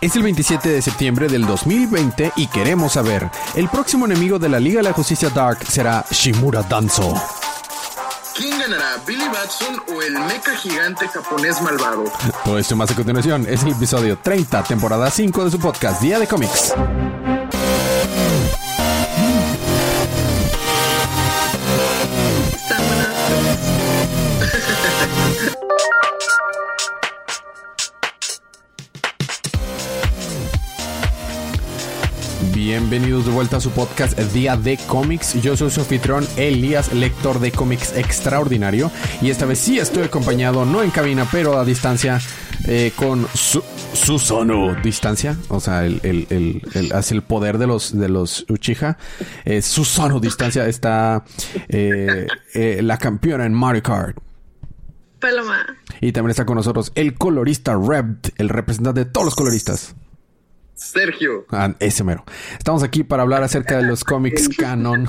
[0.00, 4.60] Es el 27 de septiembre del 2020 y queremos saber, ¿el próximo enemigo de la
[4.60, 7.14] Liga de la Justicia Dark será Shimura Danzo?
[8.36, 12.04] ¿Quién ganará, Billy Batson o el mecha gigante japonés malvado?
[12.44, 16.20] Todo esto más a continuación es el episodio 30, temporada 5 de su podcast Día
[16.20, 16.74] de Cómics.
[33.18, 35.42] Bienvenidos de vuelta a su podcast Día de Cómics.
[35.42, 38.92] Yo soy su anfitrión Elías, lector de cómics extraordinario.
[39.20, 42.20] Y esta vez sí estoy acompañado, no en cabina, pero a distancia,
[42.68, 43.60] eh, con su,
[43.92, 44.72] Susano.
[44.84, 48.96] Distancia, o sea, el, el, el, hace el poder de los, de los Uchiha.
[49.44, 51.24] Eh, Susano Distancia está
[51.68, 54.16] eh, eh, la campeona en Mario Kart.
[55.18, 55.66] Paloma.
[56.00, 59.96] Y también está con nosotros el colorista Reb, el representante de todos los coloristas.
[60.78, 61.44] Sergio.
[61.50, 62.24] Ah, ese mero.
[62.56, 65.08] Estamos aquí para hablar acerca de los cómics canon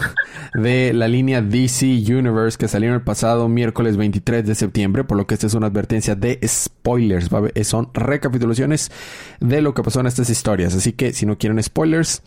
[0.56, 5.28] de la línea DC Universe que salieron el pasado miércoles 23 de septiembre, por lo
[5.28, 7.30] que esta es una advertencia de spoilers.
[7.64, 8.92] Son recapitulaciones
[9.40, 10.76] de lo que pasó en estas historias.
[10.76, 12.24] Así que si no quieren spoilers,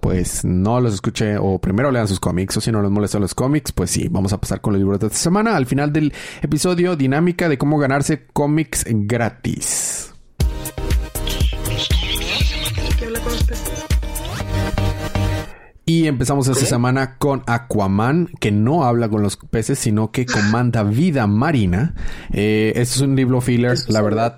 [0.00, 3.34] pues no los escuche o primero lean sus cómics o si no les molestan los
[3.34, 5.56] cómics, pues sí, vamos a pasar con los libros de esta semana.
[5.56, 9.95] Al final del episodio, dinámica de cómo ganarse cómics gratis.
[15.88, 20.82] Y empezamos esta semana con Aquaman, que no habla con los peces, sino que comanda
[20.82, 21.94] vida marina.
[22.32, 24.34] Eh, este es un libro filler, la verdad,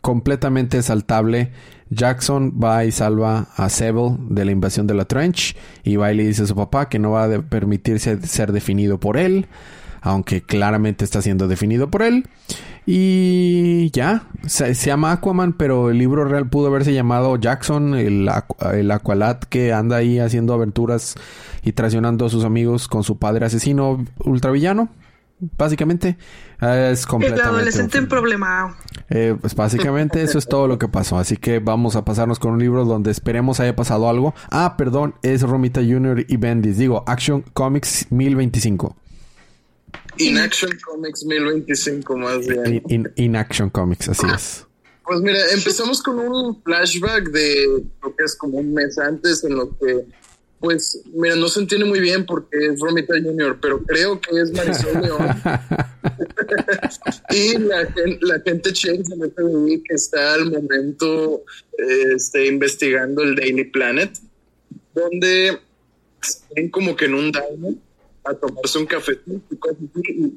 [0.00, 1.52] completamente saltable.
[1.90, 6.16] Jackson va y salva a Sable de la invasión de la Trench y va y
[6.16, 9.46] le dice a su papá que no va a permitirse ser definido por él,
[10.00, 12.26] aunque claramente está siendo definido por él.
[12.86, 18.30] Y ya, se, llama Aquaman, pero el libro real pudo haberse llamado Jackson, el,
[18.74, 21.14] el Aqualad que anda ahí haciendo aventuras
[21.62, 24.90] y traicionando a sus amigos con su padre asesino ultravillano.
[25.56, 26.16] Básicamente,
[26.60, 27.48] es completamente.
[27.48, 28.76] El adolescente en problema.
[29.10, 31.18] Eh, pues básicamente eso es todo lo que pasó.
[31.18, 34.34] Así que vamos a pasarnos con un libro donde esperemos haya pasado algo.
[34.50, 36.24] Ah, perdón, es Romita Jr.
[36.28, 36.78] y Bendis.
[36.78, 38.96] Digo, Action Comics 1025.
[40.18, 42.82] Inaction Comics 1025 más bien.
[42.88, 44.66] In, in, Action Comics, así es.
[45.04, 49.54] Pues mira, empezamos con un flashback de lo que es como un mes antes en
[49.54, 50.06] lo que,
[50.60, 54.50] pues, mira, no se entiende muy bien porque es Romita Jr., pero creo que es
[54.52, 55.28] Marisol León.
[57.30, 57.82] y la,
[58.20, 61.44] la gente Chase en FBI que está al momento
[61.76, 64.10] este, investigando el Daily Planet,
[64.94, 65.58] donde
[66.22, 67.78] están como que en un diamond
[68.24, 69.20] a tomarse un café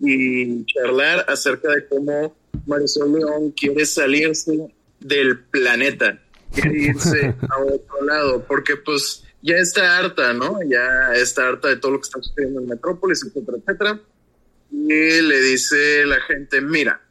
[0.02, 6.22] y, charlar acerca de cómo Marisol León quiere salirse del planeta,
[6.53, 10.59] quiere irse a otro lado, porque pues ya está harta, ¿no?
[10.68, 14.02] Ya está harta de todo lo que está sucediendo en Metrópolis, etcétera, etcétera.
[14.72, 17.02] Y le dice la gente, mira,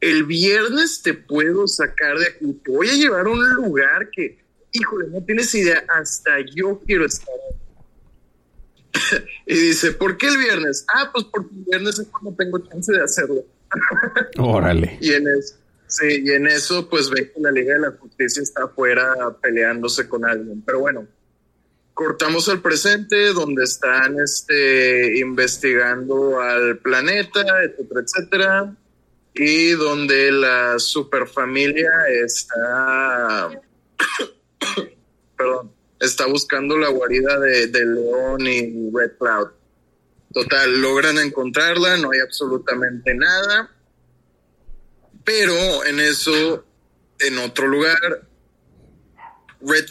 [0.00, 4.38] el viernes te puedo sacar de aquí, te voy a llevar a un lugar que,
[4.72, 7.34] híjole, no tienes idea, hasta yo quiero estar
[9.46, 10.84] y dice, ¿por qué el viernes?
[10.88, 13.44] Ah, pues porque el viernes es cuando tengo chance de hacerlo.
[14.38, 14.98] Órale.
[15.00, 18.42] y en eso, sí, y en eso pues ve que la Liga de la Justicia
[18.42, 20.62] está afuera peleándose con alguien.
[20.64, 21.06] Pero bueno,
[21.94, 28.76] cortamos al presente donde están este, investigando al planeta, etcétera, etcétera.
[29.34, 31.90] Y donde la superfamilia
[32.24, 33.50] está...
[35.36, 39.48] Perdón está buscando la guarida de, León y Red Cloud.
[40.32, 43.70] Total, logran encontrarla, no hay absolutamente nada.
[45.24, 46.64] Pero en eso,
[47.20, 48.28] en otro lugar,
[49.60, 49.86] Red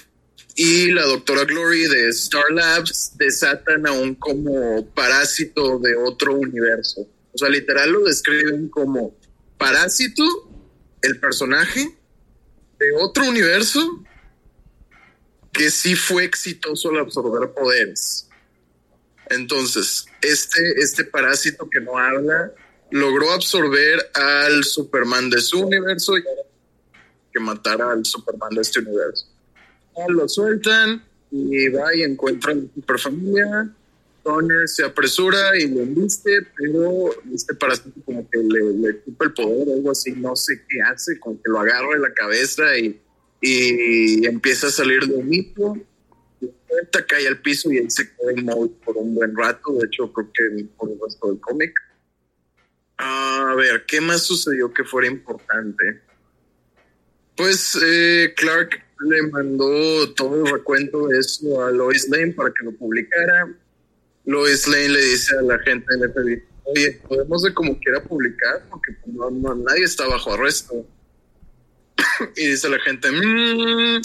[0.56, 7.08] y la doctora Glory de Star Labs desatan a un como parásito de otro universo.
[7.34, 9.16] O sea, literal lo describen como
[9.60, 10.24] parásito,
[11.04, 11.96] el personaje
[12.80, 14.04] de otro universo
[15.58, 18.30] que sí fue exitoso al absorber poderes.
[19.30, 22.54] Entonces, este, este parásito que no habla
[22.92, 26.24] logró absorber al Superman de su universo y
[27.34, 29.26] que matara al Superman de este universo.
[30.10, 33.74] Lo sueltan y va y encuentra a la superfamilia.
[34.24, 39.70] Donner se apresura y lo enviste, pero este parásito como que le, le el poder
[39.70, 43.02] o algo así, no sé qué hace, como que lo agarra de la cabeza y
[43.42, 45.76] y empieza a salir de mito,
[47.08, 50.32] cae al piso y él se queda inmóvil por un buen rato, de hecho creo
[50.34, 51.74] que por el resto del cómic.
[52.98, 56.02] A ver, ¿qué más sucedió que fuera importante?
[57.36, 62.66] Pues eh, Clark le mandó todo el recuento de eso a Lois Lane para que
[62.66, 63.54] lo publicara.
[64.26, 68.64] Lois Lane le dice a la gente del FBI, oye, podemos de como quiera publicar
[68.70, 70.84] porque pues, no, no- nadie está bajo arresto.
[72.36, 74.02] Y dice la gente, "Mm,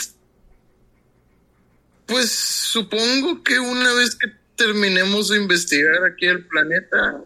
[2.06, 7.22] pues supongo que una vez que terminemos de investigar aquí el planeta,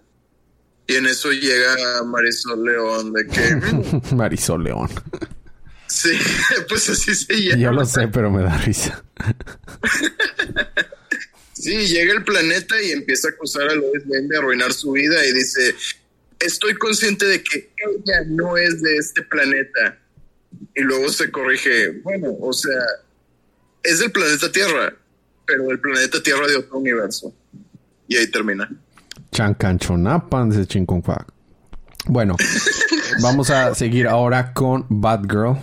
[0.86, 4.88] y en eso llega Marisol León de que, "Mm, Marisol León.
[5.88, 6.10] sí,
[6.68, 7.62] pues así se llama.
[7.62, 9.02] Yo lo sé, pero me da risa.
[11.58, 15.24] Sí, llega el planeta y empieza a acusar a Lois Lane de arruinar su vida
[15.24, 15.74] y dice,
[16.38, 19.98] estoy consciente de que ella no es de este planeta.
[20.74, 22.78] Y luego se corrige, bueno, o sea,
[23.82, 24.94] es del planeta Tierra,
[25.46, 27.34] pero del planeta Tierra de otro universo.
[28.08, 28.68] Y ahí termina.
[29.32, 31.26] Chancanchonapan de Chincunquac.
[32.06, 32.36] Bueno,
[33.22, 35.56] vamos a seguir ahora con Batgirl,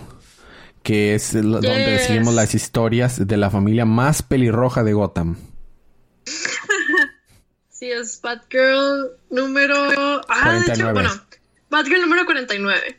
[0.84, 5.38] que es el- donde seguimos las historias de la familia más pelirroja de Gotham.
[7.70, 9.76] Sí, es Batgirl número.
[10.30, 10.94] Ah, de hecho, 49.
[10.94, 11.10] bueno,
[11.70, 12.98] Batgirl número 49.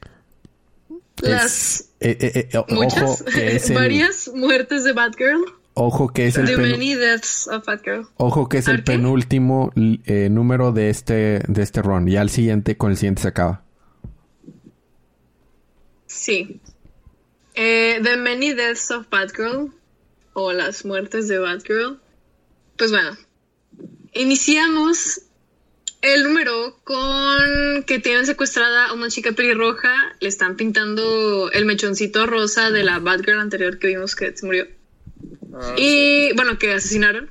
[1.23, 5.45] Las Es- eh, eh, eh, muchas, ojo que es el, varias muertes de Batgirl.
[5.75, 8.07] ojo que es el The many deaths of Batgirl.
[8.17, 12.07] ojo que es el ¿Al penúltimo eh, número de este de este run.
[12.09, 13.63] Ya el siguiente con el siguiente se acaba.
[16.07, 16.61] Sí.
[17.55, 19.73] The Many Deaths of Batgirl.
[20.33, 22.01] O las muertes de Batgirl.
[22.77, 23.17] Pues bueno.
[24.15, 25.23] Iniciamos
[26.05, 30.15] el número con que tienen secuestrada a una chica pelirroja.
[30.21, 34.69] Le están pintando el mechoncito rosa de la Batgirl anterior que vimos que se murió.
[35.55, 37.31] Ah, Y bueno, que asesinaron.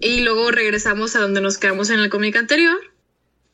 [0.00, 2.78] Y luego regresamos a donde nos quedamos en el cómic anterior.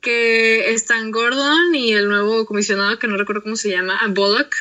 [0.00, 4.54] Que están Gordon y el nuevo comisionado, que no recuerdo cómo se llama, a Bullock.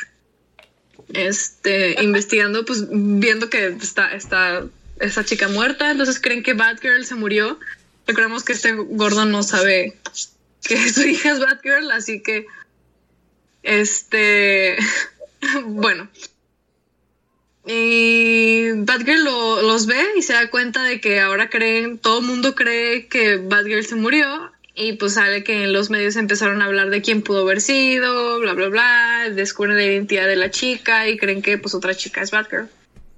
[1.12, 4.64] Este, investigando, pues viendo que está, está
[4.98, 5.92] esta chica muerta.
[5.92, 7.60] Entonces creen que Batgirl se murió.
[8.06, 9.96] Recordemos que este Gordon no sabe
[10.62, 12.46] que su hija es Batgirl, así que.
[13.62, 14.76] Este.
[15.64, 16.08] bueno.
[17.66, 22.26] Y Batgirl lo- los ve y se da cuenta de que ahora creen, todo el
[22.26, 24.52] mundo cree que Batgirl se murió.
[24.76, 28.40] Y pues sale que en los medios empezaron a hablar de quién pudo haber sido,
[28.40, 29.30] bla, bla, bla.
[29.30, 32.68] Descubren la identidad de la chica y creen que pues otra chica es Batgirl.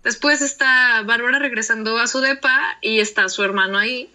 [0.05, 4.11] Después está Bárbara regresando a su depa y está su hermano ahí.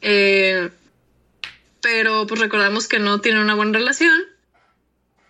[0.00, 0.70] Eh,
[1.80, 4.20] pero pues recordamos que no tienen una buena relación.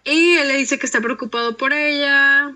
[0.05, 2.55] Y él le dice que está preocupado por ella,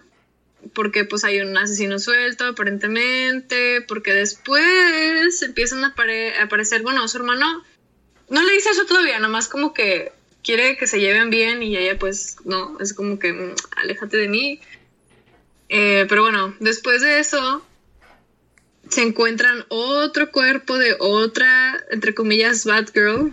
[0.74, 7.18] porque pues hay un asesino suelto aparentemente, porque después empiezan a, apare- aparecer, bueno, su
[7.18, 7.62] hermano
[8.30, 10.12] no le dice eso todavía, nomás como que
[10.42, 14.28] quiere que se lleven bien y ella pues no, es como que "Mm, aléjate de
[14.28, 14.60] mí.
[15.68, 17.64] Eh, pero bueno, después de eso
[18.92, 23.32] se encuentran otro cuerpo de otra, entre comillas, Batgirl.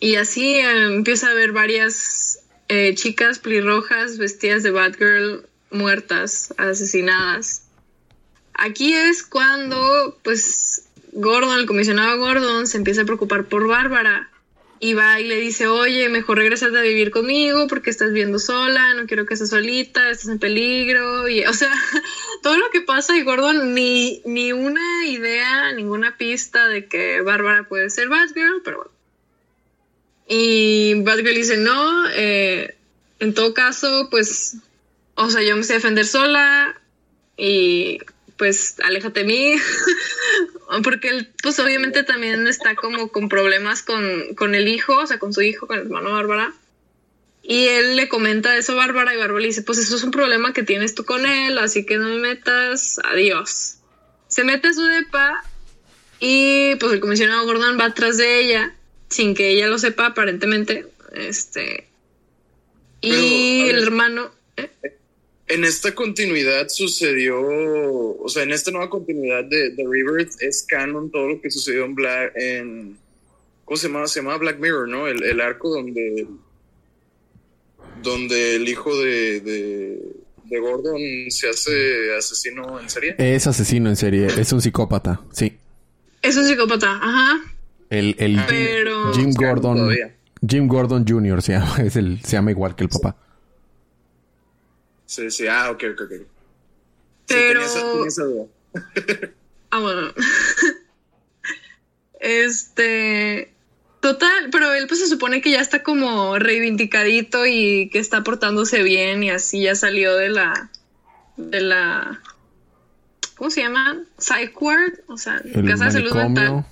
[0.00, 7.64] Y así eh, empieza a haber varias eh, chicas pelirrojas vestidas de Batgirl muertas, asesinadas.
[8.54, 14.30] Aquí es cuando, pues, Gordon, el comisionado Gordon, se empieza a preocupar por Bárbara.
[14.84, 18.94] Y va y le dice, oye, mejor regresate a vivir conmigo porque estás viviendo sola,
[18.94, 21.28] no quiero que estés solita, estás en peligro.
[21.28, 21.72] Y, o sea,
[22.42, 27.68] todo lo que pasa y Gordon ni, ni una idea, ninguna pista de que Bárbara
[27.68, 28.90] puede ser Batgirl, pero bueno.
[30.26, 32.74] Y Batgirl dice, no, eh,
[33.20, 34.56] en todo caso, pues,
[35.14, 36.80] o sea, yo me sé defender sola
[37.36, 38.00] y
[38.36, 39.54] pues aléjate de mí.
[40.82, 45.18] Porque él, pues obviamente también está como con problemas con, con el hijo, o sea,
[45.18, 46.54] con su hijo, con el hermano Bárbara.
[47.42, 50.12] Y él le comenta eso a Bárbara y Bárbara le dice, pues eso es un
[50.12, 53.78] problema que tienes tú con él, así que no me metas, adiós.
[54.28, 55.44] Se mete a su depa
[56.20, 58.76] y pues el comisionado Gordon va atrás de ella,
[59.08, 60.86] sin que ella lo sepa aparentemente.
[61.12, 61.88] Este...
[63.00, 64.30] Y Pero, el hermano...
[64.56, 64.70] ¿eh?
[65.52, 71.10] En esta continuidad sucedió, o sea, en esta nueva continuidad de, de Rebirth es canon
[71.10, 72.96] todo lo que sucedió en Black, en,
[73.64, 74.06] ¿cómo se llama?
[74.06, 75.06] Se llama Black Mirror, ¿no?
[75.08, 76.26] El, el arco donde,
[78.02, 80.02] donde el hijo de, de,
[80.44, 83.14] de Gordon se hace asesino en serie.
[83.18, 85.58] Es asesino en serie, es un psicópata, sí.
[86.22, 87.40] Es un psicópata, ajá.
[87.90, 90.14] El, el Jim, Pero- Gordon, todavía.
[90.48, 91.42] Jim Gordon Jr.
[91.42, 93.16] se llama, es el, se llama igual que el papá.
[95.14, 96.10] Sí, sí, ah, ok, ok, ok.
[96.12, 96.24] Sí,
[97.26, 98.46] Pero- tenía esa- tenía esa duda.
[99.70, 100.12] Ah, bueno.
[102.20, 103.52] este.
[104.00, 108.82] Total, pero él pues se supone que ya está como reivindicadito y que está portándose
[108.82, 110.70] bien y así ya salió de la
[111.36, 112.20] de la
[113.36, 114.02] ¿cómo se llama?
[114.18, 116.66] Psych ward, o sea, casa de salud mental.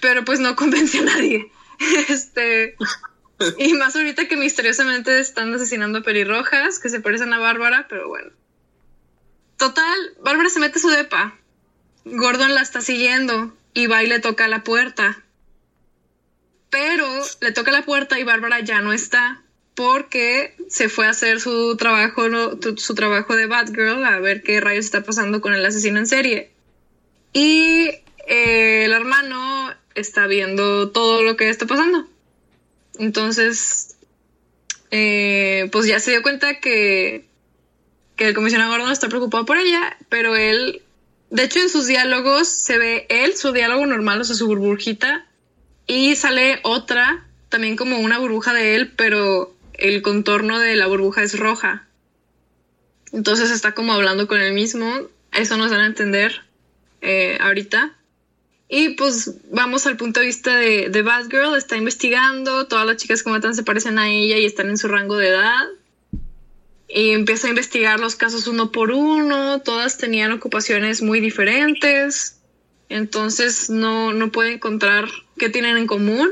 [0.00, 1.50] Pero pues no convence a nadie.
[2.08, 2.76] Este
[3.58, 8.08] y más ahorita que misteriosamente están asesinando a pelirrojas que se parecen a Bárbara, pero
[8.08, 8.30] bueno.
[9.56, 11.34] Total, Bárbara se mete su depa.
[12.04, 15.22] Gordon la está siguiendo y va y le toca la puerta
[16.70, 17.06] pero
[17.40, 19.42] le toca la puerta y Bárbara ya no está
[19.74, 22.22] porque se fue a hacer su trabajo,
[22.76, 26.50] su trabajo de Batgirl a ver qué rayos está pasando con el asesino en serie.
[27.32, 27.90] Y
[28.26, 32.06] eh, el hermano está viendo todo lo que está pasando.
[32.98, 33.96] Entonces,
[34.90, 37.26] eh, pues ya se dio cuenta que,
[38.16, 40.82] que el comisionado Gordon está preocupado por ella, pero él,
[41.30, 45.26] de hecho en sus diálogos se ve él, su diálogo normal, o sea, su burbujita,
[45.86, 51.22] y sale otra, también como una burbuja de él, pero el contorno de la burbuja
[51.22, 51.86] es roja.
[53.12, 54.92] Entonces está como hablando con él mismo.
[55.32, 56.42] Eso nos dan a entender
[57.00, 57.95] eh, ahorita.
[58.68, 61.56] Y pues vamos al punto de vista de, de Batgirl.
[61.56, 62.66] Está investigando.
[62.66, 65.28] Todas las chicas que matan se parecen a ella y están en su rango de
[65.28, 65.64] edad.
[66.88, 69.60] Y empieza a investigar los casos uno por uno.
[69.60, 72.36] Todas tenían ocupaciones muy diferentes.
[72.88, 75.08] Entonces no, no puede encontrar
[75.38, 76.30] qué tienen en común,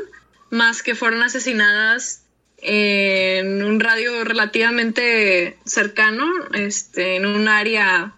[0.51, 2.23] más que fueron asesinadas
[2.59, 8.15] en un radio relativamente cercano, este, en un área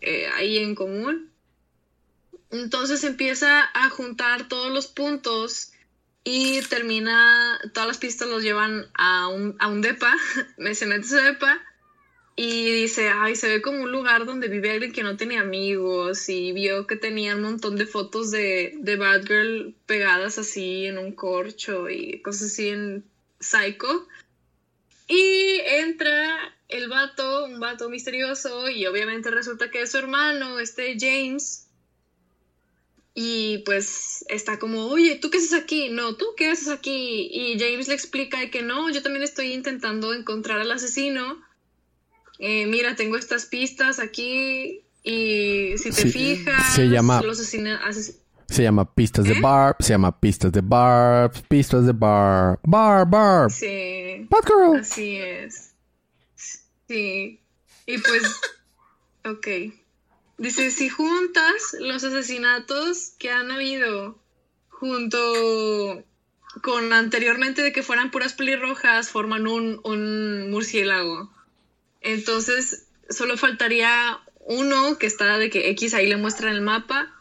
[0.00, 1.31] eh, ahí en común.
[2.52, 5.72] Entonces empieza a juntar todos los puntos
[6.24, 10.14] y termina, todas las pistas los llevan a un, a un depa,
[10.74, 11.60] se mete ese depa
[12.36, 16.28] y dice, ay, se ve como un lugar donde vive alguien que no tiene amigos
[16.28, 21.12] y vio que tenía un montón de fotos de, de Batgirl pegadas así en un
[21.12, 23.04] corcho y cosas así en
[23.40, 24.08] Psycho.
[25.08, 30.96] Y entra el vato, un vato misterioso y obviamente resulta que es su hermano, este
[30.98, 31.68] James.
[33.14, 35.90] Y pues está como, oye, ¿tú qué haces aquí?
[35.90, 37.28] No, ¿tú qué haces aquí?
[37.30, 41.38] Y James le explica que no, yo también estoy intentando encontrar al asesino
[42.44, 47.22] eh, mira, tengo estas pistas aquí y si te fijas, se llama,
[48.48, 49.40] se llama pistas de ¿Eh?
[49.40, 53.48] Barb, se llama pistas de Barb, pistas de Barb, Barb, Barb.
[53.48, 54.26] Sí.
[54.28, 54.80] Batgirl.
[54.80, 55.74] Así es.
[56.88, 57.40] Sí.
[57.86, 58.22] Y pues,
[59.24, 59.46] ok.
[60.38, 64.18] Dice, si juntas los asesinatos que han habido
[64.68, 66.04] junto
[66.62, 71.32] con anteriormente de que fueran puras pelirrojas, forman un, un murciélago.
[72.00, 77.12] Entonces, solo faltaría uno que está de que X ahí le muestra el mapa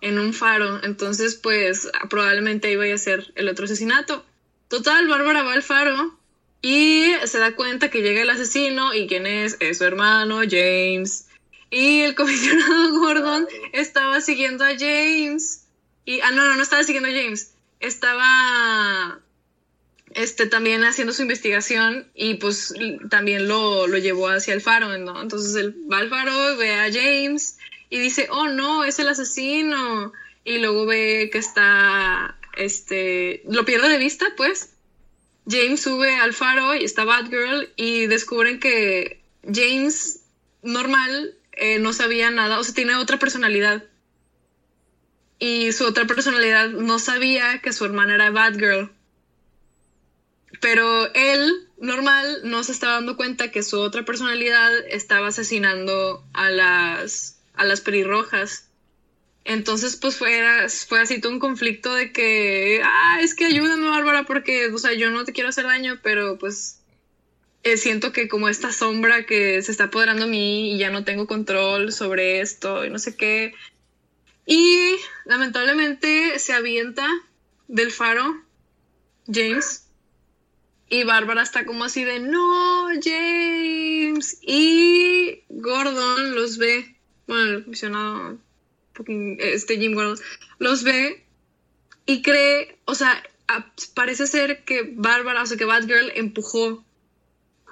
[0.00, 0.82] en un faro.
[0.84, 4.24] Entonces, pues probablemente ahí vaya a ser el otro asesinato.
[4.68, 6.18] Total, Bárbara va al faro
[6.62, 11.27] y se da cuenta que llega el asesino y quién es, es su hermano James.
[11.70, 15.66] Y el comisionado Gordon estaba siguiendo a James.
[16.04, 17.52] Y, ah, no, no, no estaba siguiendo a James.
[17.80, 19.20] Estaba
[20.14, 22.74] este, también haciendo su investigación y pues
[23.10, 25.20] también lo, llevó hacia el faro, ¿no?
[25.20, 27.58] Entonces él va al faro, ve a James
[27.90, 30.12] y dice, oh no, es el asesino.
[30.44, 34.70] Y luego ve que está, este, lo pierde de vista, pues.
[35.46, 40.20] James sube al faro y está Batgirl y descubren que James,
[40.62, 43.84] normal, eh, no sabía nada, o sea, tiene otra personalidad.
[45.38, 48.90] Y su otra personalidad no sabía que su hermana era Batgirl.
[50.60, 56.50] Pero él, normal, no se estaba dando cuenta que su otra personalidad estaba asesinando a
[56.50, 58.68] las, a las pelirrojas.
[59.44, 64.24] Entonces, pues fue, fue así todo un conflicto de que, ah, es que ayúdame, Bárbara,
[64.24, 66.77] porque, o sea, yo no te quiero hacer daño, pero pues
[67.62, 71.04] eh, siento que como esta sombra que se está apoderando a mí y ya no
[71.04, 73.54] tengo control sobre esto y no sé qué.
[74.46, 74.96] Y
[75.26, 77.06] lamentablemente se avienta
[77.66, 78.42] del faro
[79.26, 79.88] James
[80.90, 84.38] y Bárbara está como así de, no, James.
[84.40, 86.96] Y Gordon los ve,
[87.26, 88.38] bueno, el comisionado,
[89.38, 90.18] este Jim Gordon,
[90.58, 91.24] los ve
[92.06, 93.22] y cree, o sea,
[93.94, 96.82] parece ser que Bárbara, o sea, que Batgirl empujó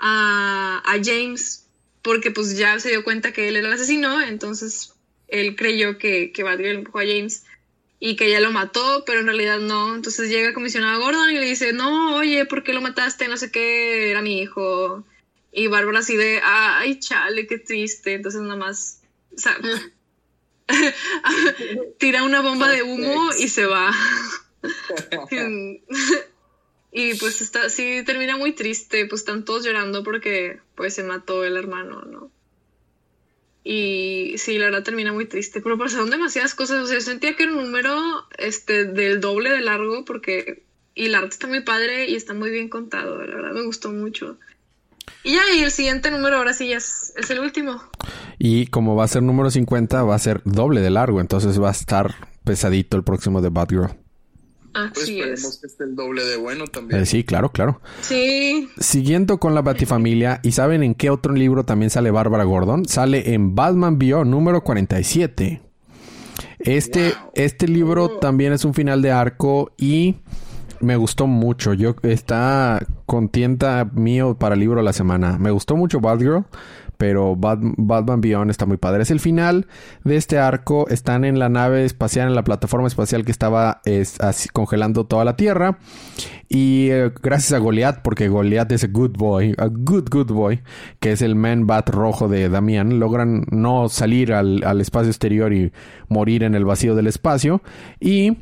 [0.01, 1.67] a, a James
[2.03, 4.95] porque pues ya se dio cuenta que él era el asesino, entonces
[5.27, 7.45] él creyó que, que Batgirl empujó a James
[7.99, 9.95] y que ella lo mató, pero en realidad no.
[9.95, 13.27] Entonces llega el comisionado Gordon y le dice, no, oye, ¿por qué lo mataste?
[13.27, 15.05] No sé qué, era mi hijo.
[15.51, 18.15] Y Bárbara así de, ay, chale, qué triste.
[18.15, 19.01] Entonces nada más,
[19.35, 19.59] o sea,
[21.99, 23.93] tira una bomba de humo y se va.
[26.99, 31.45] y pues está, sí termina muy triste, pues están todos llorando porque pues se mató
[31.45, 32.31] el hermano, ¿no?
[33.63, 37.43] Y sí, la verdad termina muy triste, pero pasaron demasiadas cosas, o sea, sentía que
[37.43, 37.95] era un número
[38.39, 40.63] este, del doble de largo porque...
[40.95, 43.93] Y el arte está muy padre y está muy bien contado, la verdad me gustó
[43.93, 44.39] mucho.
[45.23, 47.83] Y ya, y el siguiente número ahora sí ya es, es el último.
[48.39, 51.69] Y como va a ser número 50, va a ser doble de largo, entonces va
[51.69, 54.06] a estar pesadito el próximo de Batgirl.
[54.93, 57.03] Pues esperemos que esté el doble de bueno también.
[57.03, 57.81] Eh, sí, claro, claro.
[58.01, 58.69] Sí.
[58.79, 62.87] Siguiendo con la Batifamilia, ¿y saben en qué otro libro también sale Bárbara Gordon?
[62.87, 65.63] Sale en Batman Beyond número 47.
[66.59, 70.17] Este, este libro también es un final de arco y
[70.81, 71.75] me gustó mucho.
[71.75, 75.39] Yo está contienda mío para el libro de la semana.
[75.39, 76.45] Me gustó mucho Batgirl
[76.97, 79.03] pero Batman Beyond está muy padre.
[79.03, 79.67] Es el final
[80.05, 80.89] de este arco.
[80.89, 83.81] Están en la nave espacial, en la plataforma espacial que estaba
[84.21, 85.79] así, congelando toda la Tierra.
[86.49, 90.63] Y eh, gracias a Goliath, porque Goliath es a good boy, a good, good boy,
[91.01, 95.53] que es el man bat rojo de Damián, logran no salir al, al espacio exterior
[95.53, 95.73] y
[96.09, 97.63] morir en el vacío del espacio.
[97.99, 98.39] Y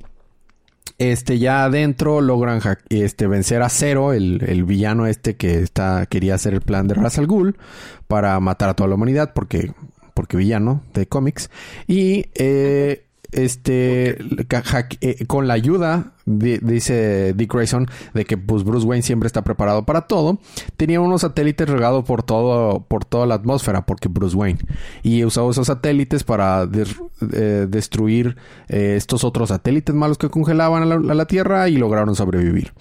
[0.98, 6.54] este, ya adentro logran este, vencer a Zero, el, villano este que está, quería hacer
[6.54, 7.56] el plan de Ra's al Ghul
[8.06, 9.72] para matar a toda la humanidad porque,
[10.14, 11.50] porque villano de cómics.
[11.86, 14.18] Y eh, este
[15.00, 19.84] eh, con la ayuda dice Dick Grayson de que pues, Bruce Wayne siempre está preparado
[19.84, 20.38] para todo
[20.76, 24.60] tenía unos satélites regados por todo por toda la atmósfera porque Bruce Wayne
[25.02, 26.68] y usaba esos satélites para
[27.32, 28.36] eh, destruir
[28.68, 32.72] eh, estos otros satélites malos que congelaban a la Tierra y lograron sobrevivir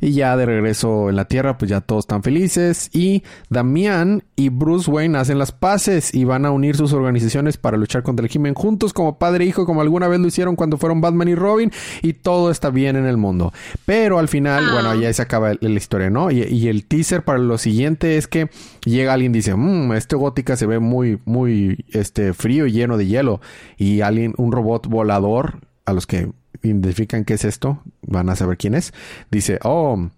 [0.00, 2.90] y ya de regreso en la Tierra, pues ya todos están felices.
[2.92, 7.76] Y Damián y Bruce Wayne hacen las paces y van a unir sus organizaciones para
[7.76, 10.76] luchar contra el crimen juntos como padre e hijo, como alguna vez lo hicieron cuando
[10.76, 11.70] fueron Batman y Robin.
[12.02, 13.52] Y todo está bien en el mundo.
[13.84, 14.72] Pero al final, ah.
[14.72, 16.30] bueno, ya se acaba la historia, ¿no?
[16.30, 18.50] Y, el teaser para lo siguiente es que
[18.84, 22.96] llega alguien y dice, mmm, este gótica se ve muy, muy, este, frío y lleno
[22.96, 23.40] de hielo.
[23.76, 26.28] Y alguien, un robot volador, a los que
[26.62, 28.92] identifican qué es esto, van a saber quién es.
[29.30, 30.08] Dice, oh,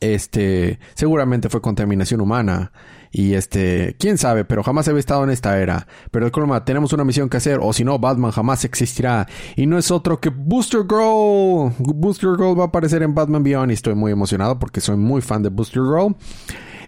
[0.00, 2.72] este, seguramente fue contaminación humana.
[3.14, 5.86] Y este, quién sabe, pero jamás había estado en esta era.
[6.10, 9.28] Pero el problema, tenemos una misión que hacer, o si no, Batman jamás existirá.
[9.54, 11.72] Y no es otro que Booster Girl.
[11.78, 15.20] Booster Girl va a aparecer en Batman Beyond y estoy muy emocionado porque soy muy
[15.20, 16.16] fan de Booster Girl.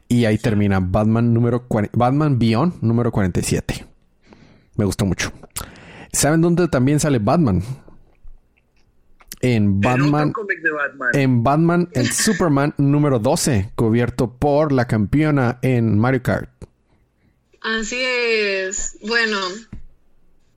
[0.08, 3.86] Y ahí termina Batman número Batman Beyond número 47.
[4.76, 5.30] Me gustó mucho.
[6.12, 7.62] ¿Saben dónde también sale Batman?
[9.44, 10.32] En Batman,
[11.12, 16.48] en Batman, el Superman número 12, cubierto por la campeona en Mario Kart.
[17.60, 18.96] Así es.
[19.02, 19.38] Bueno,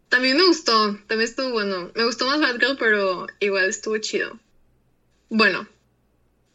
[0.08, 1.92] también me gustó, también estuvo bueno.
[1.96, 4.40] Me gustó más Batgirl, pero igual estuvo chido.
[5.28, 5.68] Bueno,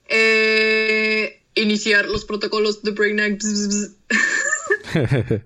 [0.09, 3.43] eh, iniciar los protocolos de Breakneck.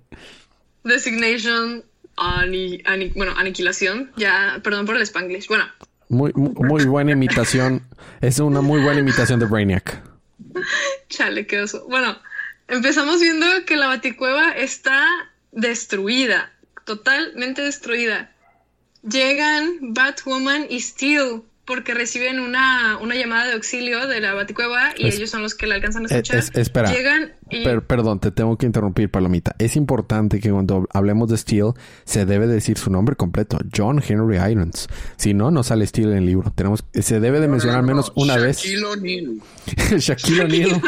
[0.85, 1.85] Designation,
[3.17, 4.13] bueno, aniquilación.
[4.17, 5.49] Ya, perdón por el Spanglish.
[5.49, 5.65] Bueno,
[6.09, 7.83] muy, muy buena imitación.
[8.21, 10.03] es una muy buena imitación de Brainiac.
[11.09, 11.87] Chale, qué oso.
[11.89, 12.19] Bueno,
[12.69, 15.07] empezamos viendo que la baticueva está
[15.53, 16.53] destruida.
[16.85, 18.33] Totalmente destruida.
[19.03, 25.09] Llegan Batwoman y Steel porque reciben una, una llamada de auxilio de la Baticueva y
[25.09, 26.45] ellos son los que la alcanzan a escuchar.
[26.55, 26.93] espera.
[26.93, 27.35] Llegan
[27.87, 29.55] perdón, te tengo que interrumpir, Palomita.
[29.59, 31.73] Es importante que cuando hablemos de Steel
[32.05, 34.89] se debe decir su nombre completo, John Henry Irons.
[35.17, 36.53] Si no, no sale Steel en el libro.
[36.55, 38.59] Tenemos, se debe de mencionar al menos una vez.
[38.59, 39.41] Shaquille O'Neal.
[39.99, 40.83] Shaquille O'Neal.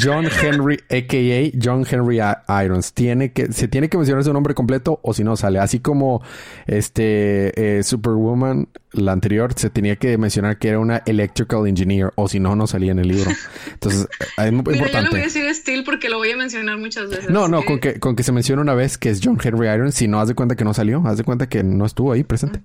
[0.00, 1.58] John Henry, a.k.a.
[1.62, 2.92] John Henry Irons.
[2.92, 5.58] Tiene que, se tiene que mencionar su nombre completo o si no sale.
[5.58, 6.22] Así como
[6.66, 12.28] este eh, Superwoman, la anterior, se tenía que mencionar que era una electrical engineer o
[12.28, 13.30] si no, no salía en el libro.
[13.72, 15.10] Entonces, es muy importante.
[15.10, 15.44] voy a decir
[15.78, 17.30] Steel porque lo voy a mencionar muchas veces.
[17.30, 19.94] No, no, con, que, con que se mencione una vez que es John Henry Irons,
[19.94, 22.24] si no, haz de cuenta que no salió, haz de cuenta que no estuvo ahí
[22.24, 22.60] presente.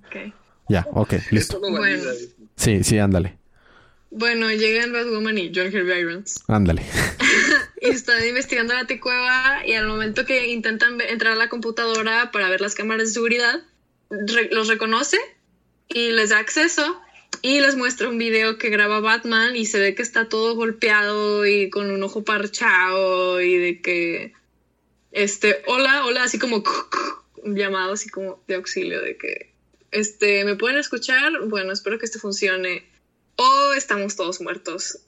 [0.68, 1.60] Ya, ok, listo.
[2.56, 3.38] Sí, sí, ándale.
[4.10, 6.44] Bueno, llegan Batwoman y John Henry Irons.
[6.46, 6.82] Ándale.
[7.80, 12.48] y están investigando la T-Cueva y al momento que intentan entrar a la computadora para
[12.48, 13.62] ver las cámaras de seguridad,
[14.50, 15.18] los reconoce
[15.88, 17.00] y les da acceso
[17.42, 21.46] y les muestra un video que graba Batman y se ve que está todo golpeado
[21.46, 24.32] y con un ojo parchado y de que,
[25.12, 26.62] este, hola, hola, así como
[27.42, 29.52] un llamado así como de auxilio de que,
[29.90, 31.32] este, ¿me pueden escuchar?
[31.46, 32.84] Bueno, espero que esto funcione.
[33.36, 34.98] O estamos todos muertos.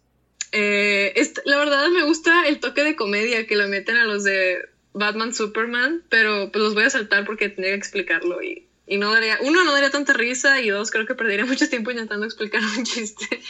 [0.53, 4.59] Eh, la verdad me gusta el toque de comedia que le meten a los de
[4.93, 9.13] Batman Superman, pero pues los voy a saltar porque tendría que explicarlo y y no
[9.13, 12.63] daría, uno, no daría tanta risa y dos, creo que perdería mucho tiempo intentando explicar
[12.63, 13.41] un chiste.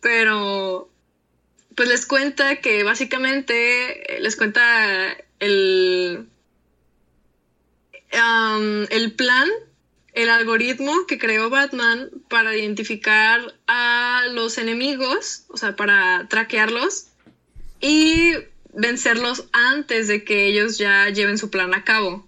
[0.00, 0.90] Pero,
[1.74, 6.26] pues les cuenta que básicamente, les cuenta el,
[8.10, 9.48] el plan,
[10.12, 17.08] el algoritmo que creó Batman para identificar a los enemigos, o sea, para traquearlos
[17.80, 18.32] y
[18.72, 22.26] vencerlos antes de que ellos ya lleven su plan a cabo.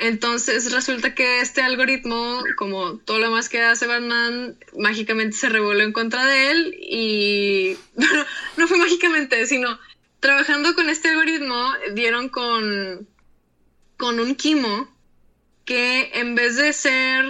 [0.00, 5.84] Entonces resulta que este algoritmo, como todo lo más que hace Batman, mágicamente se revolvió
[5.84, 7.76] en contra de él y
[8.56, 9.78] no fue mágicamente, sino
[10.18, 13.06] trabajando con este algoritmo dieron con,
[13.98, 14.88] con un quimo
[15.66, 17.26] que en vez de ser,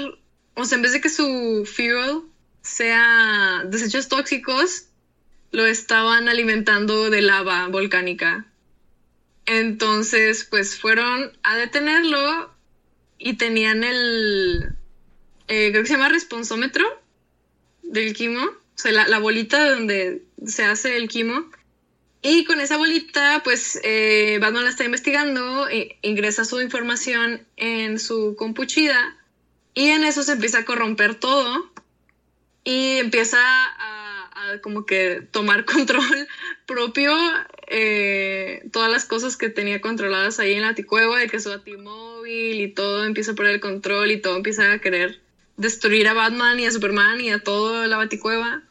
[0.54, 2.22] o sea, en vez de que su fuel
[2.62, 4.86] sea desechos tóxicos,
[5.50, 8.46] lo estaban alimentando de lava volcánica.
[9.46, 12.49] Entonces, pues fueron a detenerlo
[13.20, 14.72] y tenían el,
[15.46, 16.84] eh, creo que se llama responsómetro
[17.82, 21.44] del quimo, o sea, la, bolita donde se hace el quimo.
[22.22, 27.98] Y con esa bolita, pues eh, Batman la está investigando, e ingresa su información en
[27.98, 29.16] su compuchida
[29.74, 31.70] y en eso se empieza a corromper todo
[32.64, 34.00] y empieza a
[34.62, 36.28] como que tomar control
[36.70, 37.12] propio
[37.66, 42.60] eh, todas las cosas que tenía controladas ahí en la ticueva, de que su batimóvil
[42.60, 45.20] y todo empieza a perder el control y todo empieza a querer
[45.56, 48.62] destruir a Batman y a Superman y a toda la baticueva.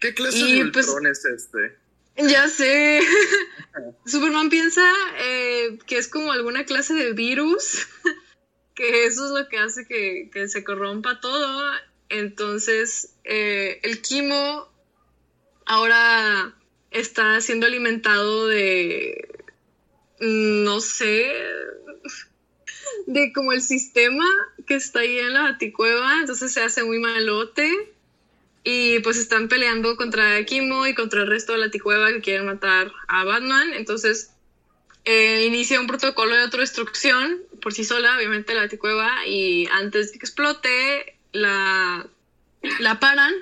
[0.00, 1.76] ¿Qué clase de pues, es este?
[2.16, 3.00] Ya sé.
[4.06, 4.84] Superman piensa
[5.20, 7.86] eh, que es como alguna clase de virus,
[8.74, 11.70] que eso es lo que hace que, que se corrompa todo.
[12.08, 14.68] Entonces, eh, el quimo
[15.64, 16.55] ahora
[16.90, 19.28] está siendo alimentado de,
[20.20, 21.30] no sé,
[23.06, 24.26] de como el sistema
[24.66, 27.70] que está ahí en la baticueva, entonces se hace muy malote
[28.64, 32.46] y pues están peleando contra Kimo y contra el resto de la baticueva que quieren
[32.46, 34.30] matar a Batman, entonces
[35.04, 40.18] eh, inicia un protocolo de autodestrucción por sí sola, obviamente la baticueva, y antes de
[40.18, 42.08] que explote la,
[42.80, 43.34] la paran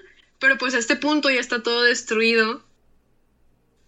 [0.45, 2.63] pero pues a este punto ya está todo destruido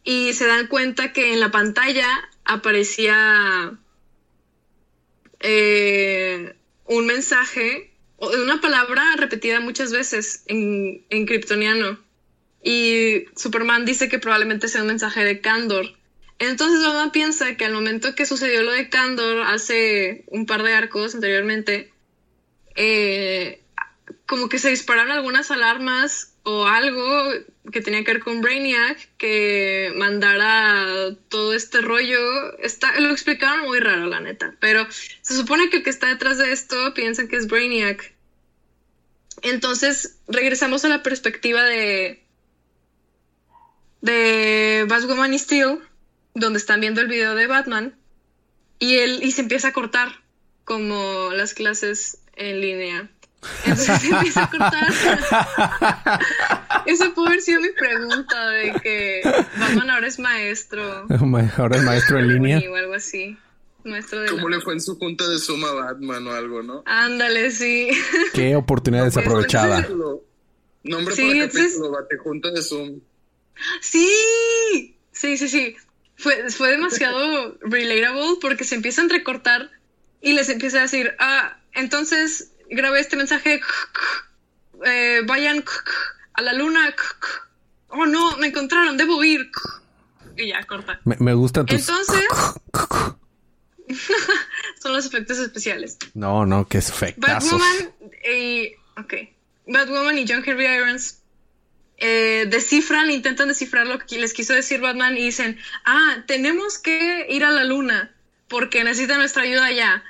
[0.06, 2.08] y se dan cuenta que en la pantalla
[2.44, 3.76] aparecía
[5.40, 6.54] eh,
[6.86, 11.98] un mensaje una palabra repetida muchas veces en, en kryptoniano.
[12.62, 15.86] Y Superman dice que probablemente sea un mensaje de Candor.
[16.38, 20.72] Entonces Batman piensa que al momento que sucedió lo de Candor hace un par de
[20.72, 21.92] arcos anteriormente,
[22.74, 23.60] eh,
[24.26, 27.32] como que se dispararon algunas alarmas o algo
[27.72, 32.56] que tenía que ver con Brainiac que mandara todo este rollo.
[32.58, 34.54] Está, lo explicaron muy raro, la neta.
[34.60, 34.86] Pero
[35.22, 38.14] se supone que el que está detrás de esto piensa que es Brainiac.
[39.42, 42.22] Entonces regresamos a la perspectiva de
[44.00, 45.80] de Batwoman y Steel,
[46.34, 47.98] donde están viendo el video de Batman
[48.78, 50.22] y él y se empieza a cortar
[50.64, 53.10] como las clases en línea.
[53.64, 54.88] Entonces empieza a cortar.
[56.86, 59.20] Esa puede haber sido mi pregunta de que
[59.58, 61.06] Batman ahora es maestro.
[61.56, 62.62] Ahora es maestro en línea.
[62.70, 63.36] O algo así.
[63.84, 66.82] Maestro de ¿Cómo le fue en su junta de suma a Batman o algo, no?
[66.86, 67.90] Ándale, sí.
[68.34, 69.86] Qué oportunidad desaprovechada.
[70.82, 73.00] Nombre sí, para capítulo, bate junta de Zoom.
[73.80, 74.08] Sí,
[75.12, 75.76] sí, sí, sí.
[76.16, 79.70] Fue, fue demasiado relatable porque se empieza a entrecortar
[80.20, 83.60] y les empieza a decir, ah, entonces grabé este mensaje,
[84.84, 85.64] eh, vayan
[86.34, 86.94] a la luna,
[87.88, 89.50] oh no, me encontraron, debo ir.
[90.36, 91.00] Y ya, corta.
[91.04, 91.80] Me, me gustan tus...
[91.80, 92.26] Entonces...
[94.82, 95.96] son los efectos especiales.
[96.14, 97.26] No, no, que es efecto.
[97.26, 97.92] Batwoman
[98.30, 98.72] y...
[98.98, 99.14] Ok.
[99.66, 101.22] Batwoman y John Henry Irons
[101.98, 107.26] eh, descifran, intentan descifrar lo que les quiso decir Batman y dicen, ah, tenemos que
[107.30, 108.14] ir a la luna
[108.48, 110.04] porque necesita nuestra ayuda ya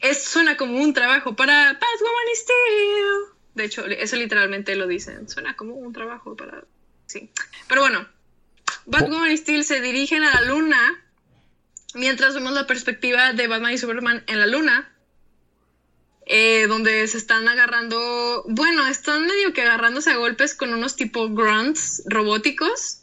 [0.00, 3.06] es, suena como un trabajo para Batwoman y Steel.
[3.54, 5.28] De hecho, eso literalmente lo dicen.
[5.28, 6.64] Suena como un trabajo para...
[7.06, 7.30] Sí.
[7.68, 8.06] Pero bueno,
[8.86, 11.04] Batwoman y Steel se dirigen a la luna
[11.94, 14.92] mientras vemos la perspectiva de Batman y Superman en la luna.
[16.32, 21.28] Eh, donde se están agarrando, bueno, están medio que agarrándose a golpes con unos tipo
[21.28, 23.02] grunts robóticos,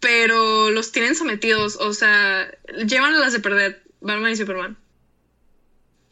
[0.00, 2.50] pero los tienen sometidos, o sea,
[2.88, 4.76] llevan a las de perder, Batman y Superman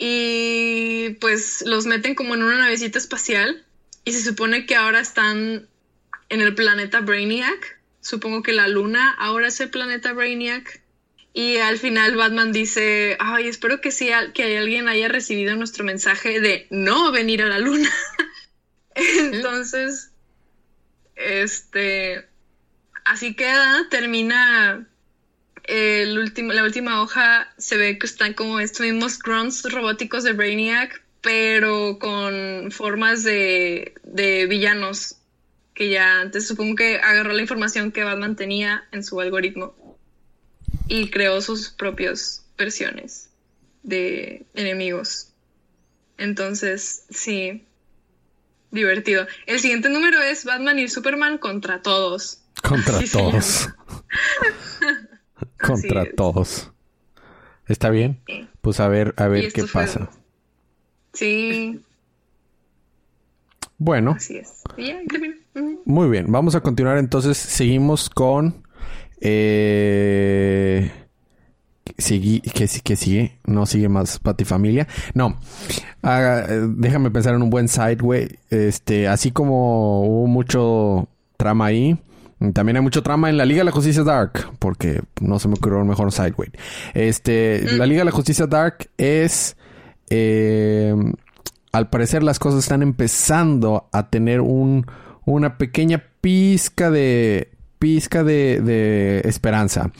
[0.07, 3.65] y pues los meten como en una navecita espacial
[4.05, 5.67] y se supone que ahora están
[6.29, 7.81] en el planeta Brainiac.
[8.03, 10.83] Supongo que la luna ahora es el planeta Brainiac
[11.33, 16.39] Y al final Batman dice, ay, espero que sí, que alguien haya recibido nuestro mensaje
[16.39, 17.91] de no venir a la luna.
[18.95, 20.11] Entonces,
[21.17, 22.29] este,
[23.07, 24.87] así queda, termina
[25.65, 30.33] el último, la última hoja, se ve que están como estos mismos grunts robóticos de
[30.33, 35.17] Brainiac, pero con formas de, de villanos
[35.75, 39.75] que ya antes supongo que agarró la información que Batman tenía en su algoritmo
[40.87, 43.31] y creó sus propias versiones
[43.83, 45.33] de enemigos.
[46.17, 47.65] Entonces, sí,
[48.71, 49.27] divertido.
[49.47, 52.39] El siguiente número es Batman y Superman contra todos.
[52.63, 53.69] Contra todos.
[55.67, 56.71] contra todos.
[57.67, 58.21] ¿Está bien?
[58.61, 60.11] Pues a ver, a ver qué pasa.
[61.13, 61.81] Sí.
[63.79, 64.13] Bueno.
[64.17, 64.63] Así es.
[65.85, 67.37] Muy bien, vamos a continuar entonces.
[67.37, 68.65] Seguimos con
[69.21, 70.91] eh,
[71.99, 74.87] sigue, que, que sigue, no sigue más Familia.
[75.15, 75.39] No,
[76.03, 78.39] ah, déjame pensar en un buen sideway.
[78.51, 81.99] Este, así como hubo mucho trama ahí,
[82.53, 85.55] también hay mucho trama en la Liga de la Justicia Dark, porque no se me
[85.55, 86.51] ocurrió el mejor sideway.
[86.93, 89.57] Este, la Liga de la Justicia Dark es,
[90.11, 90.95] eh,
[91.73, 94.87] al parecer las cosas están empezando a tener un,
[95.25, 97.54] una pequeña pizca de
[97.85, 99.91] pizca de, esperanza.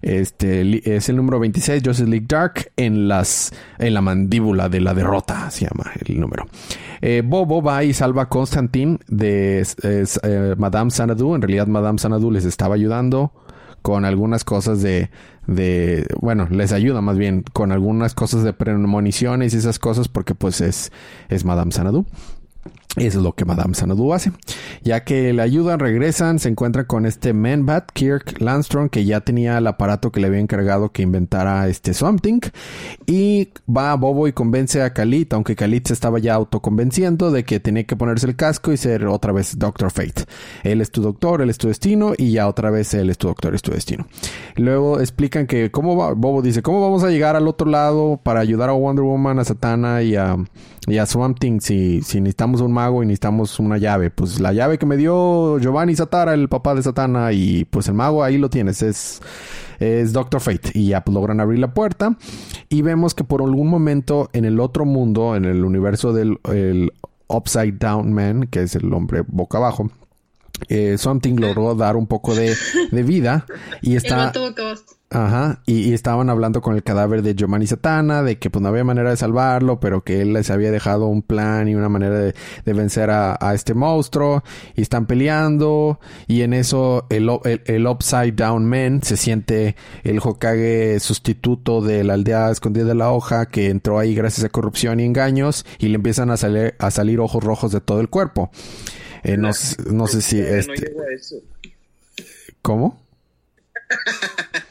[0.00, 4.94] Este es el número 26, Justice League Dark, en las en la mandíbula de la
[4.94, 6.46] derrota, se llama el número.
[7.00, 11.34] Eh, Bobo va y salva a Constantine de eh, Madame Sanadu.
[11.34, 13.32] En realidad, Madame Sanadu les estaba ayudando
[13.82, 15.10] con algunas cosas de,
[15.48, 20.36] de, bueno, les ayuda más bien con algunas cosas de premoniciones y esas cosas porque
[20.36, 20.92] pues es,
[21.28, 22.06] es Madame Sanadu.
[22.96, 24.32] Es lo que Madame Sanadu hace.
[24.82, 29.56] Ya que le ayudan, regresan, se encuentran con este Manbat, Kirk Landstrom, que ya tenía
[29.56, 32.40] el aparato que le había encargado que inventara este Something.
[33.06, 37.44] Y va a Bobo y convence a Khalid, aunque Khalid se estaba ya autoconvenciendo de
[37.44, 40.24] que tenía que ponerse el casco y ser otra vez Doctor Fate.
[40.62, 43.28] Él es tu doctor, él es tu destino, y ya otra vez él es tu
[43.28, 44.06] doctor, es tu destino.
[44.56, 48.40] Luego explican que cómo va, Bobo dice, ¿cómo vamos a llegar al otro lado para
[48.40, 50.36] ayudar a Wonder Woman, a Satana y a,
[50.86, 54.10] y a Swamp si, si necesitamos un y necesitamos una llave.
[54.10, 57.94] Pues la llave que me dio Giovanni Satara, el papá de Satana, y pues el
[57.94, 59.20] mago ahí lo tienes, es,
[59.78, 60.70] es Doctor Fate.
[60.74, 62.16] Y ya pues, logran abrir la puerta
[62.68, 66.38] y vemos que por algún momento en el otro mundo, en el universo del
[67.28, 69.90] Upside Down Man, que es el hombre boca abajo,
[70.68, 72.54] eh, Something logró dar un poco de,
[72.90, 73.46] de vida
[73.80, 74.32] y está...
[75.14, 78.82] Ajá, y, estaban hablando con el cadáver de Giovanni Satana, de que pues no había
[78.82, 82.34] manera de salvarlo, pero que él les había dejado un plan y una manera de,
[82.64, 84.42] vencer a, este monstruo,
[84.74, 90.98] y están peleando, y en eso el, el, Upside Down Man se siente el Hokage
[90.98, 95.04] sustituto de la aldea escondida de la hoja, que entró ahí gracias a corrupción y
[95.04, 98.50] engaños, y le empiezan a, salir, a salir ojos rojos de todo el cuerpo.
[99.22, 99.50] Eh, no,
[99.90, 100.92] no, sé si este...
[102.60, 103.00] ¿Cómo?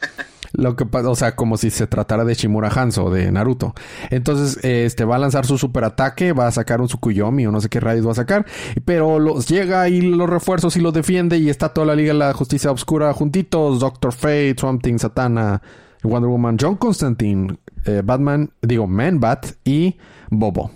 [0.54, 3.74] Lo que pasa, o sea, como si se tratara de Shimura Hanzo de Naruto.
[4.10, 7.62] Entonces, este va a lanzar su super ataque, va a sacar un Tsukuyomi o no
[7.62, 8.46] sé qué rayos va a sacar,
[8.84, 12.20] pero los llega y los refuerzos y los defiende y está toda la Liga de
[12.20, 15.62] la Justicia Oscura juntitos, Doctor Fate, Swamp Thing, Satana,
[16.04, 19.98] Wonder Woman, John Constantine, eh, Batman, digo, Man Bat y
[20.30, 20.72] Bobo.